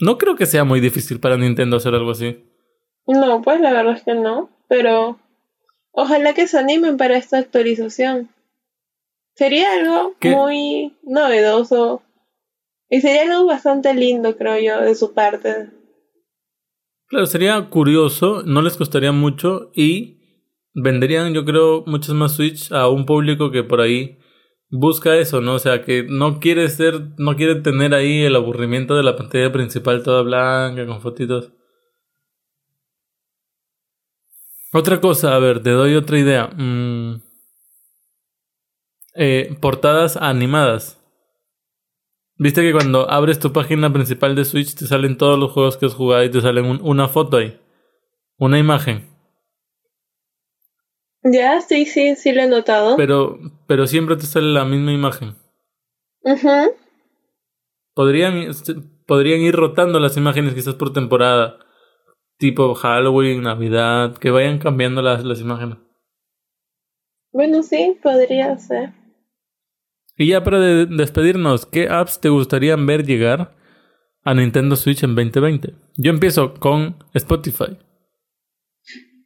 no 0.01 0.19
creo 0.19 0.35
que 0.35 0.47
sea 0.47 0.65
muy 0.65 0.81
difícil 0.81 1.21
para 1.21 1.37
Nintendo 1.37 1.77
hacer 1.77 1.95
algo 1.95 2.11
así. 2.11 2.45
No, 3.07 3.41
pues 3.41 3.61
la 3.61 3.73
verdad 3.73 3.97
es 3.97 4.03
que 4.03 4.15
no. 4.15 4.51
Pero 4.69 5.21
ojalá 5.93 6.35
que 6.35 6.49
se 6.49 6.59
animen 6.59 6.97
para 6.97 7.17
esta 7.17 7.39
actualización. 7.39 8.31
Sería 9.35 9.75
algo 9.75 10.15
¿Qué? 10.19 10.31
muy 10.31 10.97
novedoso. 11.05 12.03
Y 12.91 13.01
sería 13.01 13.23
algo 13.23 13.47
bastante 13.47 13.95
lindo, 13.95 14.37
creo 14.37 14.59
yo, 14.59 14.85
de 14.85 14.97
su 14.97 15.13
parte. 15.13 15.69
Claro, 17.09 17.25
sería 17.27 17.71
curioso, 17.71 18.43
no 18.45 18.61
les 18.61 18.77
costaría 18.77 19.13
mucho 19.13 19.71
y 19.75 20.19
venderían, 20.75 21.33
yo 21.33 21.45
creo, 21.45 21.83
muchos 21.87 22.15
más 22.15 22.33
Switch 22.35 22.71
a 22.71 22.89
un 22.89 23.07
público 23.07 23.51
que 23.51 23.65
por 23.65 23.81
ahí 23.81 24.19
busca 24.71 25.17
eso, 25.17 25.41
¿no? 25.41 25.55
O 25.55 25.59
sea, 25.59 25.83
que 25.83 26.03
no 26.05 26.39
quiere 26.39 26.69
ser, 26.69 27.13
no 27.19 27.37
quiere 27.37 27.57
tener 27.57 27.95
ahí 27.95 28.23
el 28.25 28.37
aburrimiento 28.37 28.95
de 28.95 29.03
la 29.05 29.17
pantalla 29.17 29.51
principal 29.53 30.03
toda 30.03 30.21
blanca 30.23 30.87
con 30.87 31.01
fotitos. 31.01 31.53
Otra 34.73 35.01
cosa, 35.01 35.35
a 35.35 35.39
ver, 35.39 35.63
te 35.63 35.71
doy 35.71 35.95
otra 35.95 36.19
idea. 36.19 36.49
Mm. 36.49 37.23
Eh, 39.15 39.57
portadas 39.61 40.17
animadas. 40.17 40.98
Viste 42.39 42.63
que 42.63 42.73
cuando 42.73 43.11
abres 43.11 43.39
tu 43.41 43.53
página 43.53 43.93
principal 43.93 44.35
de 44.37 44.45
Switch 44.45 44.75
te 44.75 44.87
salen 44.87 45.17
todos 45.19 45.39
los 45.39 45.51
juegos 45.53 45.77
que 45.77 45.87
has 45.87 45.95
jugado 45.95 46.23
y 46.25 46.31
te 46.31 46.41
salen 46.41 46.67
un- 46.67 46.81
una 46.83 47.09
foto 47.09 47.37
ahí. 47.39 47.61
Una 48.39 48.59
imagen. 48.59 49.09
Ya, 51.25 51.61
sí, 51.61 51.85
sí, 51.85 52.15
sí 52.17 52.33
lo 52.33 52.43
he 52.43 52.47
notado. 52.49 52.97
Pero, 52.97 53.39
pero 53.67 53.87
siempre 53.87 54.17
te 54.17 54.27
sale 54.27 54.47
la 54.53 54.65
misma 54.65 54.93
imagen. 54.93 55.35
Ujú. 56.23 56.73
Podrían, 57.95 58.47
podrían 59.07 59.41
ir 59.41 59.55
rotando 59.57 59.99
las 59.99 60.17
imágenes 60.17 60.55
quizás 60.55 60.75
por 60.75 60.93
temporada. 60.93 61.59
Tipo 62.39 62.75
Halloween, 62.77 63.43
Navidad, 63.43 64.17
que 64.17 64.31
vayan 64.31 64.61
cambiando 64.61 65.03
las, 65.03 65.25
las 65.25 65.41
imágenes. 65.41 65.79
Bueno, 67.33 67.65
sí, 67.65 67.99
podría 68.01 68.57
ser. 68.59 68.93
Y 70.19 70.27
ya 70.29 70.43
para 70.43 70.59
de- 70.59 70.87
despedirnos, 70.87 71.65
¿qué 71.65 71.89
apps 71.89 72.21
te 72.21 72.29
gustaría 72.29 72.75
ver 72.77 73.07
llegar 73.07 73.55
a 74.25 74.35
Nintendo 74.35 74.75
Switch 74.77 75.05
en 75.05 75.15
2020? 75.15 75.75
Yo 75.97 76.11
empiezo 76.11 76.55
con 76.55 76.97
Spotify. 77.15 77.79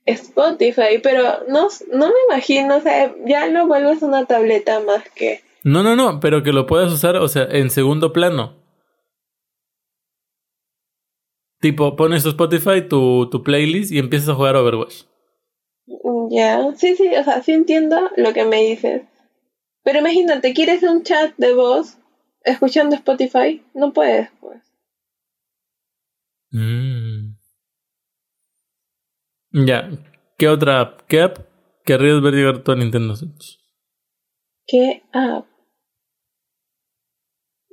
Spotify, 0.05 0.99
pero 1.03 1.45
no, 1.49 1.69
no 1.93 2.07
me 2.09 2.15
imagino, 2.29 2.77
o 2.77 2.81
sea, 2.81 3.15
ya 3.25 3.47
lo 3.47 3.67
vuelves 3.67 4.03
una 4.03 4.27
tableta 4.27 4.81
más 4.81 5.09
que... 5.15 5.41
No, 5.65 5.83
no, 5.83 5.97
no, 5.97 6.21
pero 6.21 6.43
que 6.43 6.53
lo 6.53 6.67
puedas 6.67 6.93
usar, 6.93 7.17
o 7.17 7.29
sea, 7.29 7.45
en 7.45 7.71
segundo 7.71 8.13
plano. 8.13 8.57
Tipo, 11.61 11.95
pones 11.95 12.25
tu 12.25 12.31
Spotify, 12.31 12.83
tu, 12.89 13.31
tu 13.31 13.43
playlist 13.45 13.93
y 13.93 13.99
empiezas 14.01 14.29
a 14.31 14.35
jugar 14.35 14.57
Overwatch. 14.57 15.05
Ya, 16.31 16.61
sí, 16.77 16.97
sí, 16.97 17.09
o 17.17 17.23
sea, 17.25 17.43
sí 17.43 17.53
entiendo 17.53 18.11
lo 18.17 18.33
que 18.33 18.45
me 18.45 18.63
dices. 18.63 19.03
Pero 19.85 19.99
imagínate, 19.99 20.55
¿quieres 20.55 20.83
un 20.83 21.03
chat 21.03 21.35
de 21.37 21.55
voz 21.55 21.99
escuchando 22.45 22.95
Spotify? 22.97 23.63
No 23.75 23.93
puedes, 23.93 24.31
pues. 24.41 24.63
Mm. 26.53 27.35
Ya, 29.53 29.91
¿qué 30.39 30.49
otra 30.49 30.81
app? 30.81 31.01
¿Qué 31.09 31.21
app 31.23 31.39
querrías 31.85 32.21
ver 32.23 32.35
llegar 32.35 32.63
tú 32.63 32.73
a 32.73 32.77
Nintendo 32.77 33.17
Switch? 33.17 33.59
¿Qué 34.67 35.03
app? 35.13 35.47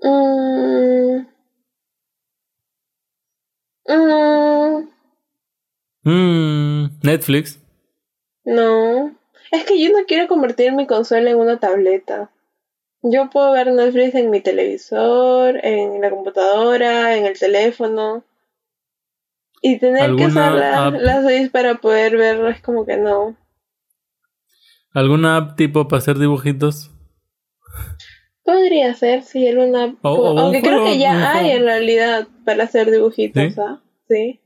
Mm. 0.03 1.25
Mm, 3.87 4.87
Mm, 6.05 6.99
Netflix. 7.03 7.59
no. 8.45 9.18
Es 9.51 9.63
que 9.65 9.81
yo 9.81 9.89
no 9.91 10.05
quiero 10.07 10.27
convertir 10.27 10.73
mi 10.73 10.85
consola 10.87 11.29
en 11.31 11.37
una 11.37 11.59
tableta. 11.59 12.31
Yo 13.01 13.29
puedo 13.29 13.51
ver 13.53 13.71
Netflix 13.71 14.13
en 14.15 14.29
mi 14.29 14.41
televisor, 14.41 15.59
en 15.65 16.01
la 16.01 16.09
computadora, 16.09 17.15
en 17.15 17.25
el 17.25 17.39
teléfono. 17.39 18.23
Y 19.61 19.77
tener 19.79 19.99
que 19.99 20.05
¿Alguna 20.05 20.27
usar 20.29 20.53
la, 20.53 20.85
app? 20.87 20.95
la 20.99 21.21
Switch 21.23 21.51
para 21.51 21.75
poder 21.75 22.17
verlo 22.17 22.49
es 22.49 22.61
como 22.61 22.85
que 22.85 22.97
no. 22.97 23.35
¿Alguna 24.93 25.37
app 25.37 25.55
tipo 25.55 25.87
para 25.87 25.99
hacer 25.99 26.17
dibujitos? 26.17 26.91
Podría 28.43 28.93
ser, 28.95 29.23
sí, 29.23 29.47
alguna... 29.47 29.95
Como- 30.01 30.31
un 30.31 30.39
aunque 30.39 30.61
creo 30.61 30.79
juego- 30.79 30.85
que 30.87 30.97
ya 30.99 31.31
hay 31.33 31.45
juego. 31.45 31.57
en 31.59 31.63
realidad 31.65 32.27
para 32.45 32.63
hacer 32.63 32.89
dibujitos, 32.91 33.53
¿Sí? 33.53 33.61
¿ah? 33.61 33.81
Sí. 34.07 34.39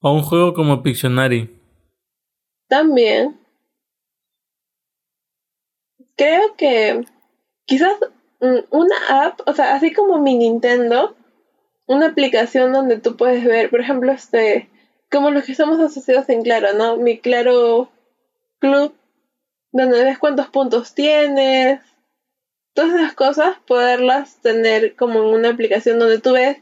¿O 0.00 0.12
un 0.12 0.22
juego 0.22 0.52
como 0.52 0.82
Pictionary? 0.82 1.50
También. 2.68 3.40
Creo 6.16 6.54
que 6.56 7.04
quizás 7.66 7.92
mm, 8.40 8.58
una 8.70 9.26
app, 9.26 9.40
o 9.46 9.52
sea, 9.52 9.74
así 9.74 9.92
como 9.92 10.18
mi 10.18 10.36
Nintendo, 10.36 11.16
una 11.86 12.06
aplicación 12.06 12.72
donde 12.72 12.98
tú 12.98 13.16
puedes 13.16 13.44
ver, 13.44 13.70
por 13.70 13.80
ejemplo, 13.80 14.12
este, 14.12 14.68
como 15.10 15.30
los 15.30 15.44
que 15.44 15.52
estamos 15.52 15.78
asociados 15.80 16.28
en 16.28 16.42
Claro, 16.42 16.72
¿no? 16.74 16.96
Mi 16.96 17.18
Claro 17.18 17.90
Club, 18.58 18.94
donde 19.72 20.04
ves 20.04 20.18
cuántos 20.18 20.48
puntos 20.48 20.94
tienes, 20.94 21.80
todas 22.74 22.94
esas 22.94 23.14
cosas, 23.14 23.56
poderlas 23.66 24.36
tener 24.40 24.96
como 24.96 25.20
en 25.20 25.34
una 25.34 25.50
aplicación 25.50 25.98
donde 25.98 26.20
tú 26.20 26.32
ves, 26.32 26.58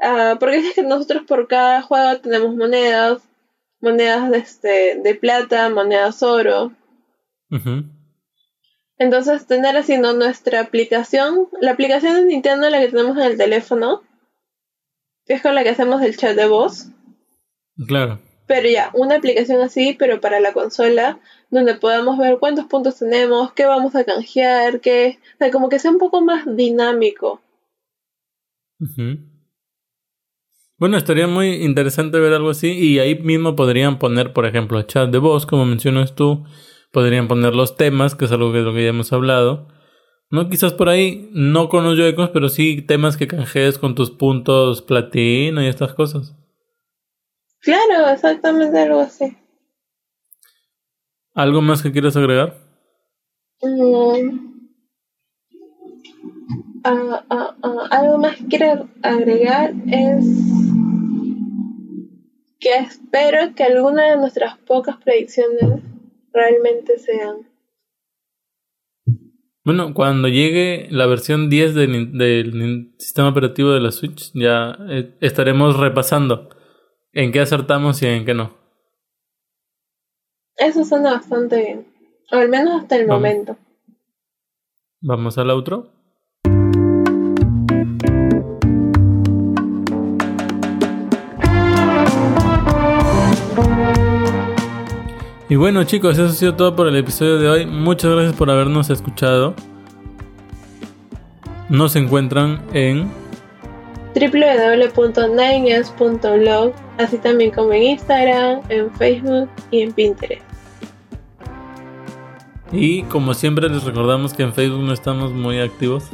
ah, 0.00 0.36
porque 0.38 0.58
es 0.58 0.74
que 0.74 0.82
nosotros 0.82 1.22
por 1.26 1.48
cada 1.48 1.82
juego 1.82 2.20
tenemos 2.20 2.54
monedas, 2.54 3.22
monedas 3.80 4.30
de, 4.30 4.38
este, 4.38 5.00
de 5.02 5.14
plata, 5.14 5.68
monedas 5.70 6.22
oro. 6.22 6.72
Ujú. 7.50 7.84
Entonces, 9.02 9.46
tener 9.48 9.76
así 9.76 9.98
¿no? 9.98 10.12
nuestra 10.12 10.60
aplicación, 10.60 11.48
la 11.60 11.72
aplicación 11.72 12.14
de 12.14 12.24
Nintendo, 12.24 12.70
la 12.70 12.78
que 12.78 12.88
tenemos 12.88 13.16
en 13.16 13.24
el 13.24 13.36
teléfono, 13.36 14.02
que 15.26 15.34
es 15.34 15.42
con 15.42 15.56
la 15.56 15.64
que 15.64 15.70
hacemos 15.70 16.02
el 16.02 16.16
chat 16.16 16.36
de 16.36 16.46
voz, 16.46 16.86
Claro. 17.86 18.20
Pero 18.46 18.68
ya, 18.68 18.90
una 18.94 19.16
aplicación 19.16 19.60
así, 19.60 19.96
pero 19.98 20.20
para 20.20 20.38
la 20.38 20.52
consola, 20.52 21.18
donde 21.50 21.74
podamos 21.74 22.16
ver 22.16 22.38
cuántos 22.38 22.66
puntos 22.66 22.98
tenemos, 22.98 23.52
qué 23.54 23.66
vamos 23.66 23.96
a 23.96 24.04
canjear, 24.04 24.80
qué... 24.80 25.18
O 25.34 25.38
sea, 25.38 25.50
como 25.50 25.68
que 25.68 25.80
sea 25.80 25.90
un 25.90 25.98
poco 25.98 26.20
más 26.20 26.44
dinámico. 26.56 27.40
Bueno, 30.76 30.96
estaría 30.96 31.26
muy 31.26 31.64
interesante 31.64 32.20
ver 32.20 32.34
algo 32.34 32.50
así 32.50 32.70
y 32.70 33.00
ahí 33.00 33.18
mismo 33.18 33.56
podrían 33.56 33.98
poner, 33.98 34.32
por 34.32 34.46
ejemplo, 34.46 34.82
chat 34.82 35.10
de 35.10 35.18
voz, 35.18 35.46
como 35.46 35.64
mencionas 35.64 36.14
tú, 36.14 36.44
podrían 36.92 37.26
poner 37.26 37.54
los 37.54 37.76
temas, 37.76 38.14
que 38.14 38.26
es 38.26 38.32
algo 38.32 38.52
que 38.52 38.58
de 38.58 38.64
lo 38.64 38.74
que 38.74 38.84
ya 38.84 38.90
hemos 38.90 39.12
hablado. 39.12 39.68
No, 40.30 40.48
quizás 40.48 40.72
por 40.72 40.88
ahí, 40.88 41.28
no 41.32 41.68
con 41.68 41.84
los 41.84 41.98
Joy-Cons, 41.98 42.30
pero 42.32 42.48
sí 42.48 42.80
temas 42.82 43.16
que 43.16 43.26
canjees 43.26 43.78
con 43.78 43.94
tus 43.94 44.10
puntos 44.10 44.80
platino 44.82 45.62
y 45.62 45.66
estas 45.66 45.94
cosas. 45.94 46.34
Claro, 47.60 48.08
exactamente 48.08 48.78
algo 48.78 49.00
así. 49.00 49.36
¿Algo 51.34 51.62
más 51.62 51.82
que 51.82 51.92
quieras 51.92 52.16
agregar? 52.16 52.56
Mm. 53.62 54.52
Ah, 56.84 57.24
ah, 57.30 57.56
ah, 57.62 57.88
algo 57.90 58.18
más 58.18 58.36
que 58.36 58.46
quiero 58.46 58.88
agregar 59.02 59.72
es 59.86 60.26
que 62.58 62.74
espero 62.74 63.54
que 63.54 63.64
alguna 63.64 64.10
de 64.10 64.16
nuestras 64.16 64.58
pocas 64.58 64.96
predicciones 64.96 65.80
realmente 66.32 66.98
sean. 66.98 67.48
Bueno, 69.64 69.94
cuando 69.94 70.26
llegue 70.26 70.88
la 70.90 71.06
versión 71.06 71.48
10 71.48 71.74
del, 71.74 72.94
sistema 72.98 73.28
operativo 73.28 73.70
de 73.70 73.80
la 73.80 73.92
Switch, 73.92 74.32
ya 74.34 74.76
eh, 74.88 75.14
estaremos 75.20 75.78
repasando 75.78 76.48
en 77.12 77.30
qué 77.30 77.40
acertamos 77.40 78.02
y 78.02 78.06
en 78.06 78.24
qué 78.24 78.34
no. 78.34 78.56
Eso 80.56 80.84
suena 80.84 81.12
bastante 81.12 81.56
bien. 81.56 81.86
O 82.32 82.36
al 82.36 82.48
menos 82.48 82.82
hasta 82.82 82.96
el 82.96 83.06
momento. 83.06 83.56
Vamos 85.00 85.38
al 85.38 85.50
outro. 85.50 85.90
Y 95.52 95.56
bueno 95.56 95.84
chicos, 95.84 96.16
eso 96.16 96.28
ha 96.28 96.30
sido 96.30 96.54
todo 96.54 96.74
por 96.74 96.86
el 96.86 96.96
episodio 96.96 97.36
de 97.36 97.46
hoy. 97.46 97.66
Muchas 97.66 98.10
gracias 98.10 98.34
por 98.34 98.50
habernos 98.50 98.88
escuchado. 98.88 99.54
Nos 101.68 101.94
encuentran 101.94 102.62
en 102.72 103.10
www.9 104.14 106.72
así 106.96 107.18
también 107.18 107.50
como 107.50 107.74
en 107.74 107.82
Instagram, 107.82 108.62
en 108.70 108.90
Facebook 108.94 109.50
y 109.70 109.82
en 109.82 109.92
Pinterest. 109.92 110.42
Y 112.72 113.02
como 113.02 113.34
siempre 113.34 113.68
les 113.68 113.84
recordamos 113.84 114.32
que 114.32 114.44
en 114.44 114.54
Facebook 114.54 114.80
no 114.80 114.94
estamos 114.94 115.32
muy 115.32 115.60
activos. 115.60 116.04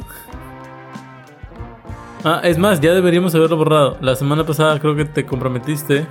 Ah, 2.25 2.41
es 2.43 2.57
más, 2.57 2.81
ya 2.81 2.93
deberíamos 2.93 3.33
haberlo 3.35 3.55
borrado. 3.55 3.97
La 4.01 4.17
semana 4.17 4.45
pasada 4.45 4.77
creo 4.81 4.97
que 4.97 5.05
te 5.05 5.25
comprometiste, 5.25 6.05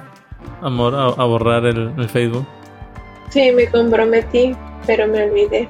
amor, 0.62 0.94
a, 0.94 1.24
borrar 1.24 1.66
el 1.66 2.08
Facebook. 2.08 2.46
Sí, 3.30 3.52
me 3.52 3.66
comprometí, 3.68 4.54
pero 4.86 5.06
me 5.06 5.24
olvidé. 5.24 5.68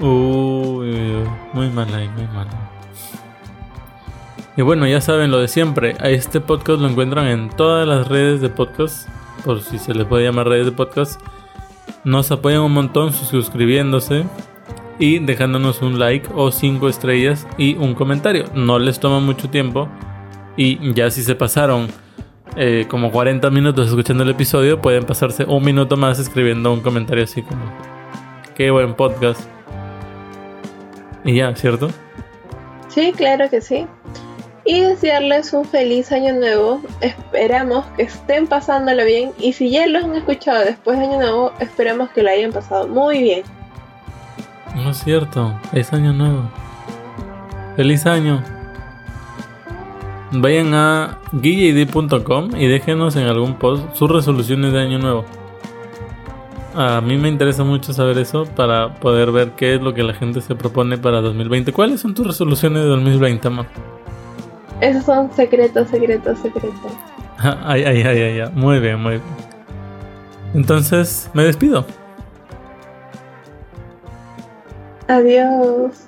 Uy, 0.00 1.24
muy 1.52 1.68
mal 1.70 1.92
ahí, 1.94 2.08
muy 2.08 2.26
mal. 2.28 2.46
Y 4.56 4.62
bueno, 4.62 4.86
ya 4.88 5.00
saben 5.00 5.30
lo 5.30 5.38
de 5.38 5.46
siempre. 5.48 5.94
A 6.00 6.10
este 6.10 6.40
podcast 6.40 6.80
lo 6.80 6.88
encuentran 6.88 7.26
en 7.28 7.48
todas 7.48 7.86
las 7.86 8.08
redes 8.08 8.40
de 8.40 8.48
podcast, 8.48 9.08
por 9.44 9.62
si 9.62 9.78
se 9.78 9.94
les 9.94 10.04
puede 10.06 10.24
llamar 10.24 10.48
redes 10.48 10.66
de 10.66 10.72
podcast. 10.72 11.20
Nos 12.04 12.30
apoyan 12.32 12.62
un 12.62 12.72
montón 12.72 13.12
suscribiéndose 13.12 14.24
y 14.98 15.20
dejándonos 15.20 15.80
un 15.80 15.98
like 15.98 16.28
o 16.34 16.50
cinco 16.50 16.88
estrellas 16.88 17.46
y 17.56 17.76
un 17.76 17.94
comentario. 17.94 18.46
No 18.54 18.80
les 18.80 18.98
toma 18.98 19.20
mucho 19.20 19.48
tiempo 19.48 19.88
y 20.56 20.92
ya 20.92 21.10
si 21.10 21.22
se 21.22 21.36
pasaron 21.36 21.88
eh, 22.60 22.86
como 22.88 23.12
40 23.12 23.50
minutos 23.50 23.86
escuchando 23.86 24.24
el 24.24 24.30
episodio, 24.30 24.80
pueden 24.82 25.04
pasarse 25.04 25.44
un 25.44 25.64
minuto 25.64 25.96
más 25.96 26.18
escribiendo 26.18 26.72
un 26.72 26.80
comentario 26.80 27.22
así 27.22 27.42
como, 27.42 27.62
qué 28.56 28.72
buen 28.72 28.94
podcast. 28.94 29.42
Y 31.24 31.36
ya, 31.36 31.54
¿cierto? 31.54 31.88
Sí, 32.88 33.12
claro 33.16 33.48
que 33.48 33.60
sí. 33.60 33.86
Y 34.64 34.80
desearles 34.80 35.52
un 35.52 35.64
feliz 35.64 36.10
año 36.10 36.34
nuevo. 36.34 36.82
Esperamos 37.00 37.86
que 37.96 38.02
estén 38.02 38.48
pasándolo 38.48 39.04
bien. 39.04 39.30
Y 39.38 39.52
si 39.52 39.70
ya 39.70 39.86
los 39.86 40.02
han 40.02 40.16
escuchado 40.16 40.64
después 40.64 40.98
de 40.98 41.04
año 41.04 41.18
nuevo, 41.18 41.52
esperamos 41.60 42.10
que 42.10 42.24
lo 42.24 42.30
hayan 42.30 42.52
pasado 42.52 42.88
muy 42.88 43.22
bien. 43.22 43.42
No 44.74 44.90
es 44.90 44.98
cierto, 44.98 45.58
es 45.72 45.92
año 45.92 46.12
nuevo. 46.12 46.50
Feliz 47.76 48.04
año. 48.04 48.57
Vayan 50.32 50.74
a 50.74 51.18
guillid.com 51.32 52.50
y 52.56 52.66
déjenos 52.66 53.16
en 53.16 53.24
algún 53.24 53.54
post 53.54 53.94
sus 53.94 54.10
resoluciones 54.10 54.72
de 54.72 54.80
año 54.80 54.98
nuevo. 54.98 55.24
A 56.74 57.00
mí 57.00 57.16
me 57.16 57.28
interesa 57.28 57.64
mucho 57.64 57.92
saber 57.92 58.18
eso 58.18 58.44
para 58.44 58.94
poder 59.00 59.32
ver 59.32 59.52
qué 59.52 59.74
es 59.74 59.80
lo 59.80 59.94
que 59.94 60.02
la 60.02 60.12
gente 60.12 60.40
se 60.42 60.54
propone 60.54 60.98
para 60.98 61.20
2020. 61.20 61.72
¿Cuáles 61.72 62.00
son 62.00 62.14
tus 62.14 62.26
resoluciones 62.26 62.82
de 62.82 62.88
2020, 62.88 63.48
amor? 63.48 63.66
Esos 64.80 65.04
son 65.04 65.32
secretos, 65.32 65.88
secretos, 65.88 66.38
secretos. 66.38 66.92
ay, 67.38 67.82
ay, 67.84 68.02
ay, 68.02 68.20
ay, 68.20 68.40
ay. 68.40 68.50
Muy 68.54 68.78
bien, 68.80 69.00
muy 69.02 69.12
bien. 69.12 69.22
Entonces, 70.54 71.30
me 71.34 71.44
despido. 71.44 71.84
Adiós. 75.08 76.07